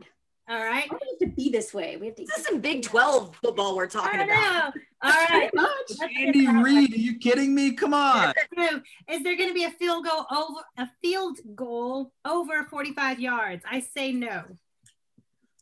[0.49, 0.89] All right.
[0.89, 1.97] Why do we have to be this way?
[1.97, 2.23] We have to.
[2.25, 4.75] This is some Big 12 football we're talking I about.
[4.75, 4.81] know.
[5.03, 5.53] All right.
[5.53, 5.91] Much.
[6.17, 7.73] Andy Reid, are you kidding me?
[7.73, 8.33] Come on.
[9.09, 13.63] Is there going to be a field goal over a field goal over 45 yards?
[13.69, 14.43] I say no.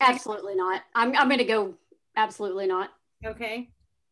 [0.01, 0.81] Absolutely not.
[0.93, 1.73] I'm, I'm going to go
[2.15, 2.89] absolutely not.
[3.25, 3.69] Okay.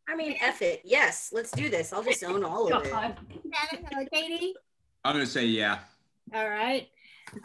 [0.08, 0.82] I mean, F it.
[0.84, 1.94] Yes, let's do this.
[1.94, 2.92] I'll just own all of it.
[2.92, 3.18] God.
[4.14, 4.52] KD.
[5.06, 5.80] I'm gonna say yeah.
[6.34, 6.88] All right.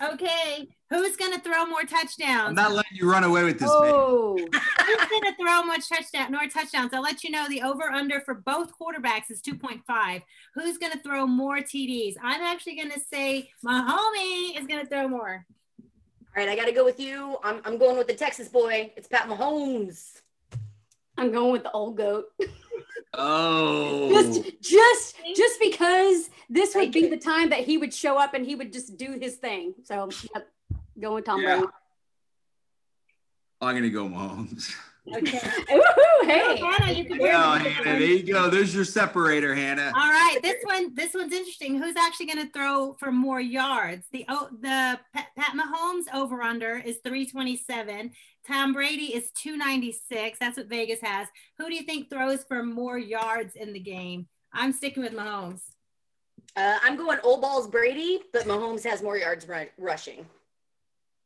[0.02, 0.68] Okay.
[0.90, 2.48] Who's going to throw more touchdowns?
[2.48, 3.92] I'm not letting you run away with this, man.
[3.92, 4.38] Oh,
[4.86, 6.94] Who's going to throw much touchdown, more touchdowns?
[6.94, 10.22] I'll let you know the over under for both quarterbacks is 2.5.
[10.54, 12.14] Who's going to throw more TDs?
[12.22, 15.44] I'm actually going to say my homie is going to throw more.
[16.36, 17.36] All right, I got to go with you.
[17.42, 18.92] I'm, I'm going with the Texas boy.
[18.96, 20.20] It's Pat Mahomes.
[21.16, 22.26] I'm going with the old goat.
[23.20, 24.10] Oh.
[24.12, 27.10] Just, just, just because this would Thank be you.
[27.10, 29.72] the time that he would show up and he would just do his thing.
[29.84, 30.46] So, yep,
[31.00, 31.56] going with Tom Yeah.
[31.56, 31.72] Brady.
[33.62, 34.72] I'm gonna go Mahomes.
[35.16, 35.38] Okay.
[35.70, 36.26] Woohoo!
[36.26, 38.50] Hey, Hannah, you can Oh, Hannah, there you go.
[38.50, 39.92] There's your separator, Hannah.
[39.94, 41.80] All right, this one, this one's interesting.
[41.80, 44.06] Who's actually going to throw for more yards?
[44.12, 48.12] The oh, the Pat, Pat Mahomes over under is 327.
[48.46, 50.38] Tom Brady is 296.
[50.38, 51.28] That's what Vegas has.
[51.58, 54.26] Who do you think throws for more yards in the game?
[54.52, 55.60] I'm sticking with Mahomes.
[56.56, 60.26] Uh, I'm going old balls Brady, but Mahomes has more yards run, rushing.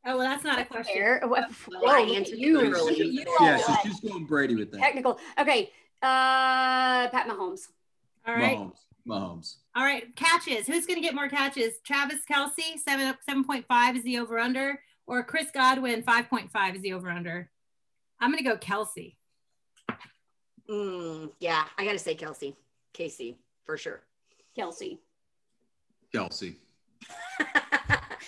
[0.05, 0.95] Oh well, that's not a question.
[0.95, 1.21] Fair.
[1.25, 2.97] What- Well, I Whoa, answered you, early.
[2.97, 4.79] you Yeah, all she's got just going Brady with that.
[4.81, 5.17] technical.
[5.39, 5.71] Okay,
[6.01, 7.67] uh, Pat Mahomes.
[8.27, 8.77] All right, Mahomes.
[9.07, 9.55] Mahomes.
[9.75, 10.13] all right.
[10.15, 10.65] Catches.
[10.67, 11.79] Who's going to get more catches?
[11.85, 16.51] Travis Kelce, seven seven point five is the over under, or Chris Godwin, five point
[16.51, 17.49] five is the over under.
[18.19, 19.15] I'm going to go Kelce.
[20.69, 22.55] Mm, yeah, I got to say Kelce.
[22.93, 24.01] Casey, for sure.
[24.57, 24.99] Kelce.
[26.13, 26.55] Kelce.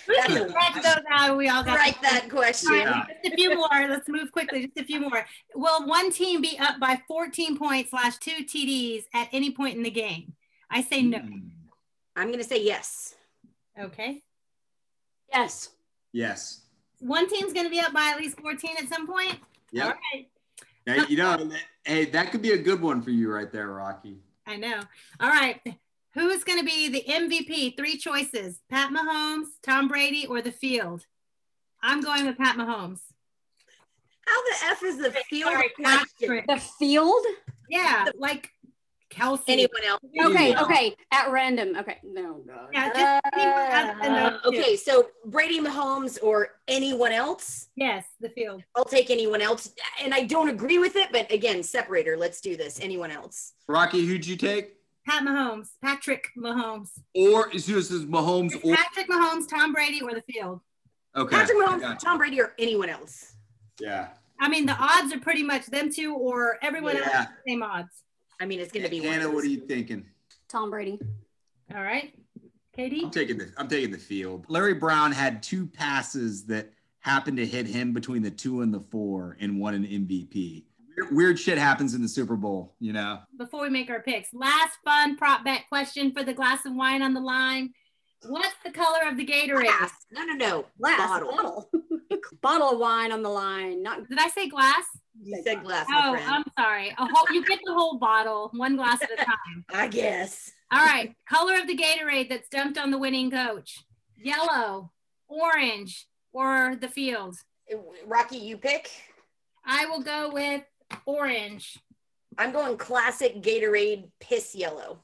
[0.05, 1.37] Who's going to those out?
[1.37, 2.71] We all got Write that question.
[2.71, 3.87] All right, just a few more.
[3.89, 4.65] Let's move quickly.
[4.65, 5.25] Just a few more.
[5.55, 9.83] Will one team be up by 14 points slash two TDs at any point in
[9.83, 10.33] the game?
[10.69, 11.19] I say no.
[11.19, 11.49] Mm,
[12.15, 13.15] I'm going to say yes.
[13.79, 14.21] Okay.
[15.31, 15.69] Yes.
[16.13, 16.61] Yes.
[16.99, 19.37] One team's going to be up by at least 14 at some point.
[19.71, 19.87] Yeah.
[19.87, 19.97] Yep.
[20.13, 20.27] right.
[20.85, 21.49] Hey, you know,
[21.83, 24.19] hey, that could be a good one for you right there, Rocky.
[24.45, 24.79] I know.
[25.19, 25.59] All right.
[26.15, 27.75] Who's going to be the MVP?
[27.75, 31.05] Three choices Pat Mahomes, Tom Brady, or the field?
[31.83, 33.01] I'm going with Pat Mahomes.
[34.25, 35.69] How the F is the field Sorry.
[35.83, 36.47] Patrick.
[36.47, 37.23] The field.
[37.69, 38.49] Yeah, like
[39.11, 39.43] Kelce.
[39.47, 40.01] Anyone else?
[40.25, 40.49] Okay.
[40.51, 40.63] Yeah.
[40.63, 40.95] Okay.
[41.11, 41.75] At random.
[41.77, 41.99] Okay.
[42.03, 42.41] No.
[42.47, 42.69] God.
[42.73, 47.67] Yeah, just anyone other than Uh, okay, so Brady Mahomes or anyone else?
[47.75, 48.63] Yes, the field.
[48.75, 49.71] I'll take anyone else.
[50.01, 52.17] And I don't agree with it, but again, separator.
[52.17, 52.79] Let's do this.
[52.81, 53.53] Anyone else?
[53.67, 54.74] Rocky, who'd you take?
[55.07, 56.89] Pat Mahomes, Patrick Mahomes.
[57.13, 60.61] Or is this is Mahomes or Patrick Mahomes, Tom Brady, or the field.
[61.15, 61.35] Okay.
[61.35, 63.35] Patrick Mahomes, got Tom Brady, or anyone else.
[63.79, 64.07] Yeah.
[64.39, 67.25] I mean, the odds are pretty much them two or everyone else Yeah.
[67.47, 68.03] same odds.
[68.41, 70.05] I mean, it's going to be one Hannah, what are you thinking?
[70.49, 70.99] Tom Brady.
[71.73, 72.13] All right.
[72.77, 73.03] KD?
[73.05, 74.45] I'm taking the I'm taking the field.
[74.49, 78.81] Larry Brown had two passes that happened to hit him between the two and the
[78.91, 80.65] four and won an MVP.
[80.97, 83.19] Weird, weird shit happens in the Super Bowl, you know.
[83.37, 87.01] Before we make our picks, last fun prop bet question for the glass of wine
[87.01, 87.71] on the line.
[88.27, 89.63] What's the color of the Gatorade?
[89.63, 89.91] Glass.
[90.11, 90.65] No, no, no.
[90.79, 91.31] Glass Bottle.
[91.31, 91.69] bottle.
[92.41, 93.83] Bottle of wine on the line.
[93.83, 94.83] Not Did I say glass?
[95.21, 96.25] You said glass, Oh, friend.
[96.27, 96.89] I'm sorry.
[96.97, 99.65] A whole you get the whole bottle, one glass at a time.
[99.73, 100.51] I guess.
[100.71, 101.13] All right.
[101.29, 103.83] Color of the Gatorade that's dumped on the winning coach.
[104.17, 104.91] Yellow,
[105.27, 107.35] orange, or the field.
[108.05, 108.89] Rocky, you pick.
[109.65, 110.63] I will go with
[111.05, 111.77] orange.
[112.37, 114.99] I'm going classic Gatorade piss yellow.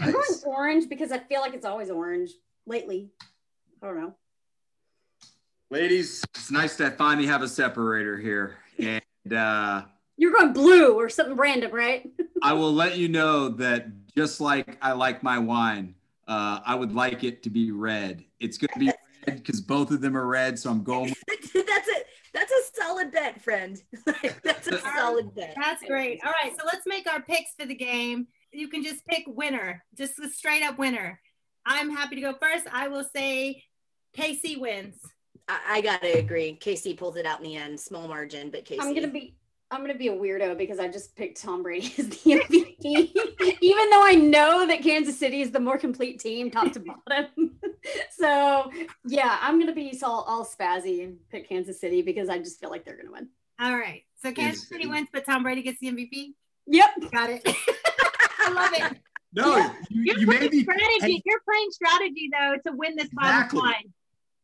[0.00, 2.30] I'm going orange because I feel like it's always orange
[2.66, 3.10] lately.
[3.82, 4.14] I don't know.
[5.70, 8.56] Ladies, it's nice to finally have a separator here.
[8.78, 9.82] And uh,
[10.16, 12.08] You're going blue or something random, right?
[12.42, 13.86] I will let you know that
[14.16, 15.94] just like I like my wine,
[16.28, 18.24] uh, I would like it to be red.
[18.40, 18.92] It's going to be
[19.26, 20.58] red because both of them are red.
[20.58, 21.54] So I'm going with
[22.34, 23.80] that's a solid bet, friend.
[24.42, 25.54] that's a solid bet.
[25.56, 26.20] That's great.
[26.24, 26.52] All right.
[26.58, 28.26] So let's make our picks for the game.
[28.52, 31.20] You can just pick winner, just a straight up winner.
[31.64, 32.66] I'm happy to go first.
[32.72, 33.62] I will say
[34.16, 34.96] KC wins.
[35.48, 36.58] I, I gotta agree.
[36.60, 38.78] KC pulls it out in the end, small margin, but KC.
[38.80, 39.36] I'm gonna be
[39.74, 43.90] I'm gonna be a weirdo because I just picked Tom Brady as the MVP, even
[43.90, 47.56] though I know that Kansas City is the more complete team, top to bottom.
[48.16, 48.70] so
[49.04, 52.70] yeah, I'm gonna be all, all spazzy and pick Kansas City because I just feel
[52.70, 53.28] like they're gonna win.
[53.60, 54.04] All right.
[54.22, 54.92] So Kansas Kansas City City.
[54.92, 56.34] wins, but Tom Brady gets the MVP.
[56.66, 56.90] Yep.
[57.12, 57.42] Got it.
[58.38, 58.98] I love it.
[59.32, 59.56] no.
[59.90, 60.98] You, You're you may playing be strategy.
[61.00, 63.60] hey, You're playing strategy though to win this bottom Exactly.
[63.60, 63.92] line.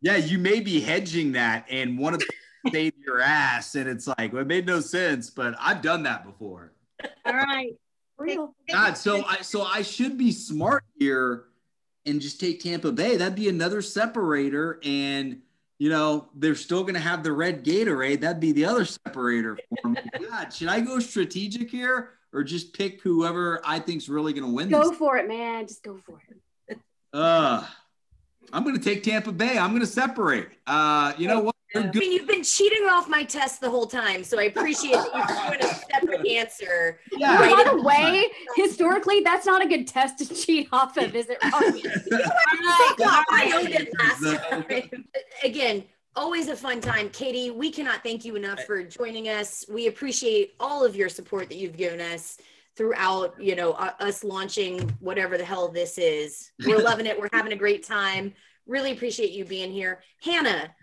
[0.03, 2.29] yeah, you may be hedging that, and one of them
[2.71, 6.25] saved your ass, and it's like well, it made no sense, but I've done that
[6.25, 6.73] before.
[7.25, 7.75] All right.
[8.19, 8.55] Real.
[8.71, 11.45] God, so I so I should be smart here
[12.07, 13.17] and just take Tampa Bay.
[13.17, 15.41] That'd be another separator, and
[15.79, 18.21] you know they're still gonna have the red Gatorade.
[18.21, 20.01] That'd be the other separator for me.
[20.31, 24.69] God, should I go strategic here or just pick whoever I think's really gonna win
[24.69, 24.99] Go this?
[24.99, 25.67] for it, man.
[25.67, 26.79] Just go for it.
[27.13, 27.67] Uh,
[28.53, 29.59] I'm gonna take Tampa Bay.
[29.59, 30.49] I'm gonna separate.
[30.67, 31.50] Uh, you know what?
[31.73, 34.95] They're I mean, you've been cheating off my test the whole time, so I appreciate
[34.95, 36.99] that you're doing a separate answer.
[37.13, 37.39] Yeah.
[37.39, 38.27] Right By the way,
[38.57, 41.39] historically, that's not a good test to cheat off of, is it?
[41.45, 41.57] Rocky?
[41.57, 42.95] All right.
[42.99, 43.55] Yeah, All I right.
[43.55, 45.05] owned it last time.
[45.45, 45.85] Again,
[46.17, 47.09] always a fun time.
[47.11, 49.65] KD, we cannot thank you enough for joining us.
[49.71, 52.37] We appreciate all of your support that you've given us
[52.77, 56.51] throughout, you know, uh, us launching whatever the hell this is.
[56.67, 57.19] We're loving it.
[57.19, 58.33] We're having a great time.
[58.67, 60.03] Really appreciate you being here.
[60.23, 60.75] Hannah,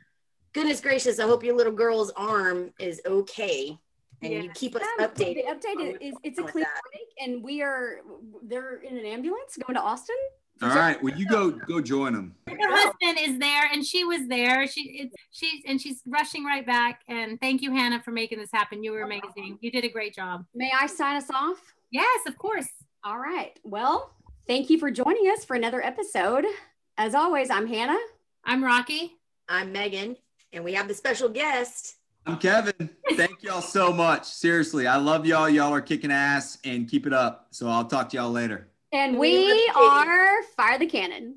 [0.58, 3.78] goodness gracious, I hope your little girl's arm is okay.
[4.24, 5.36] And you keep us Yeah, updated.
[5.36, 7.98] The update is, is it's a with clean break, and we are
[8.42, 10.16] they're in an ambulance going to Austin.
[10.64, 11.02] All right.
[11.04, 12.34] Well, you go go join them.
[12.48, 14.68] Her husband is there, and she was there.
[14.68, 17.02] She it's she's and she's rushing right back.
[17.08, 18.84] And thank you, Hannah, for making this happen.
[18.84, 19.60] You were amazing.
[19.62, 20.46] You did a great job.
[20.56, 21.62] May I sign us off?
[21.92, 22.70] Yes, of course.
[23.04, 23.60] All right.
[23.64, 24.16] Well,
[24.48, 26.46] thank you for joining us for another episode.
[26.98, 28.00] As always, I'm Hannah.
[28.44, 29.14] I'm Rocky.
[29.48, 30.18] I'm Megan,
[30.58, 31.96] and we have the special guest.
[32.26, 32.90] I'm Kevin.
[33.16, 34.26] Thank y'all so much.
[34.26, 35.48] Seriously, I love y'all.
[35.48, 37.48] Y'all are kicking ass and keep it up.
[37.52, 38.68] So I'll talk to y'all later.
[38.92, 39.84] And We we love you.
[39.84, 41.36] are Fire the Cannon.